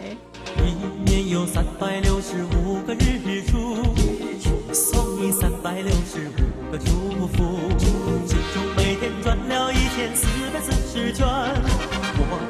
[0.64, 0.72] 一
[1.04, 3.76] 年有三百六十五个日出，
[4.72, 7.58] 送你三百六十五个祝福，
[8.26, 11.26] 其中每天转了一千四百四十圈。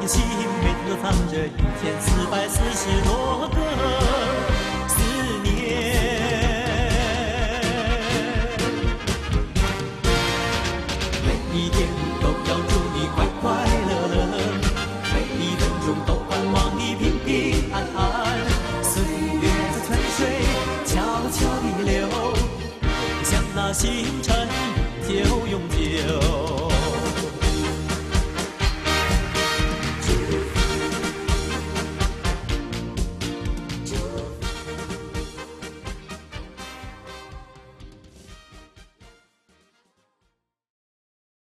[0.07, 0.23] 心
[0.63, 1.51] 每天都藏着一
[1.83, 3.57] 千四百四十多个
[4.87, 4.95] 思
[5.43, 5.51] 念，
[11.25, 11.89] 每一天
[12.21, 13.45] 都要祝你快快
[13.89, 14.17] 乐乐，
[15.13, 17.27] 每一分钟都盼望你平平
[17.73, 17.99] 安安。
[18.85, 20.19] 岁月在泉水
[20.85, 20.95] 悄
[21.33, 21.99] 悄地流，
[23.25, 24.47] 像那星辰
[25.03, 25.15] 久
[25.51, 26.46] 永久。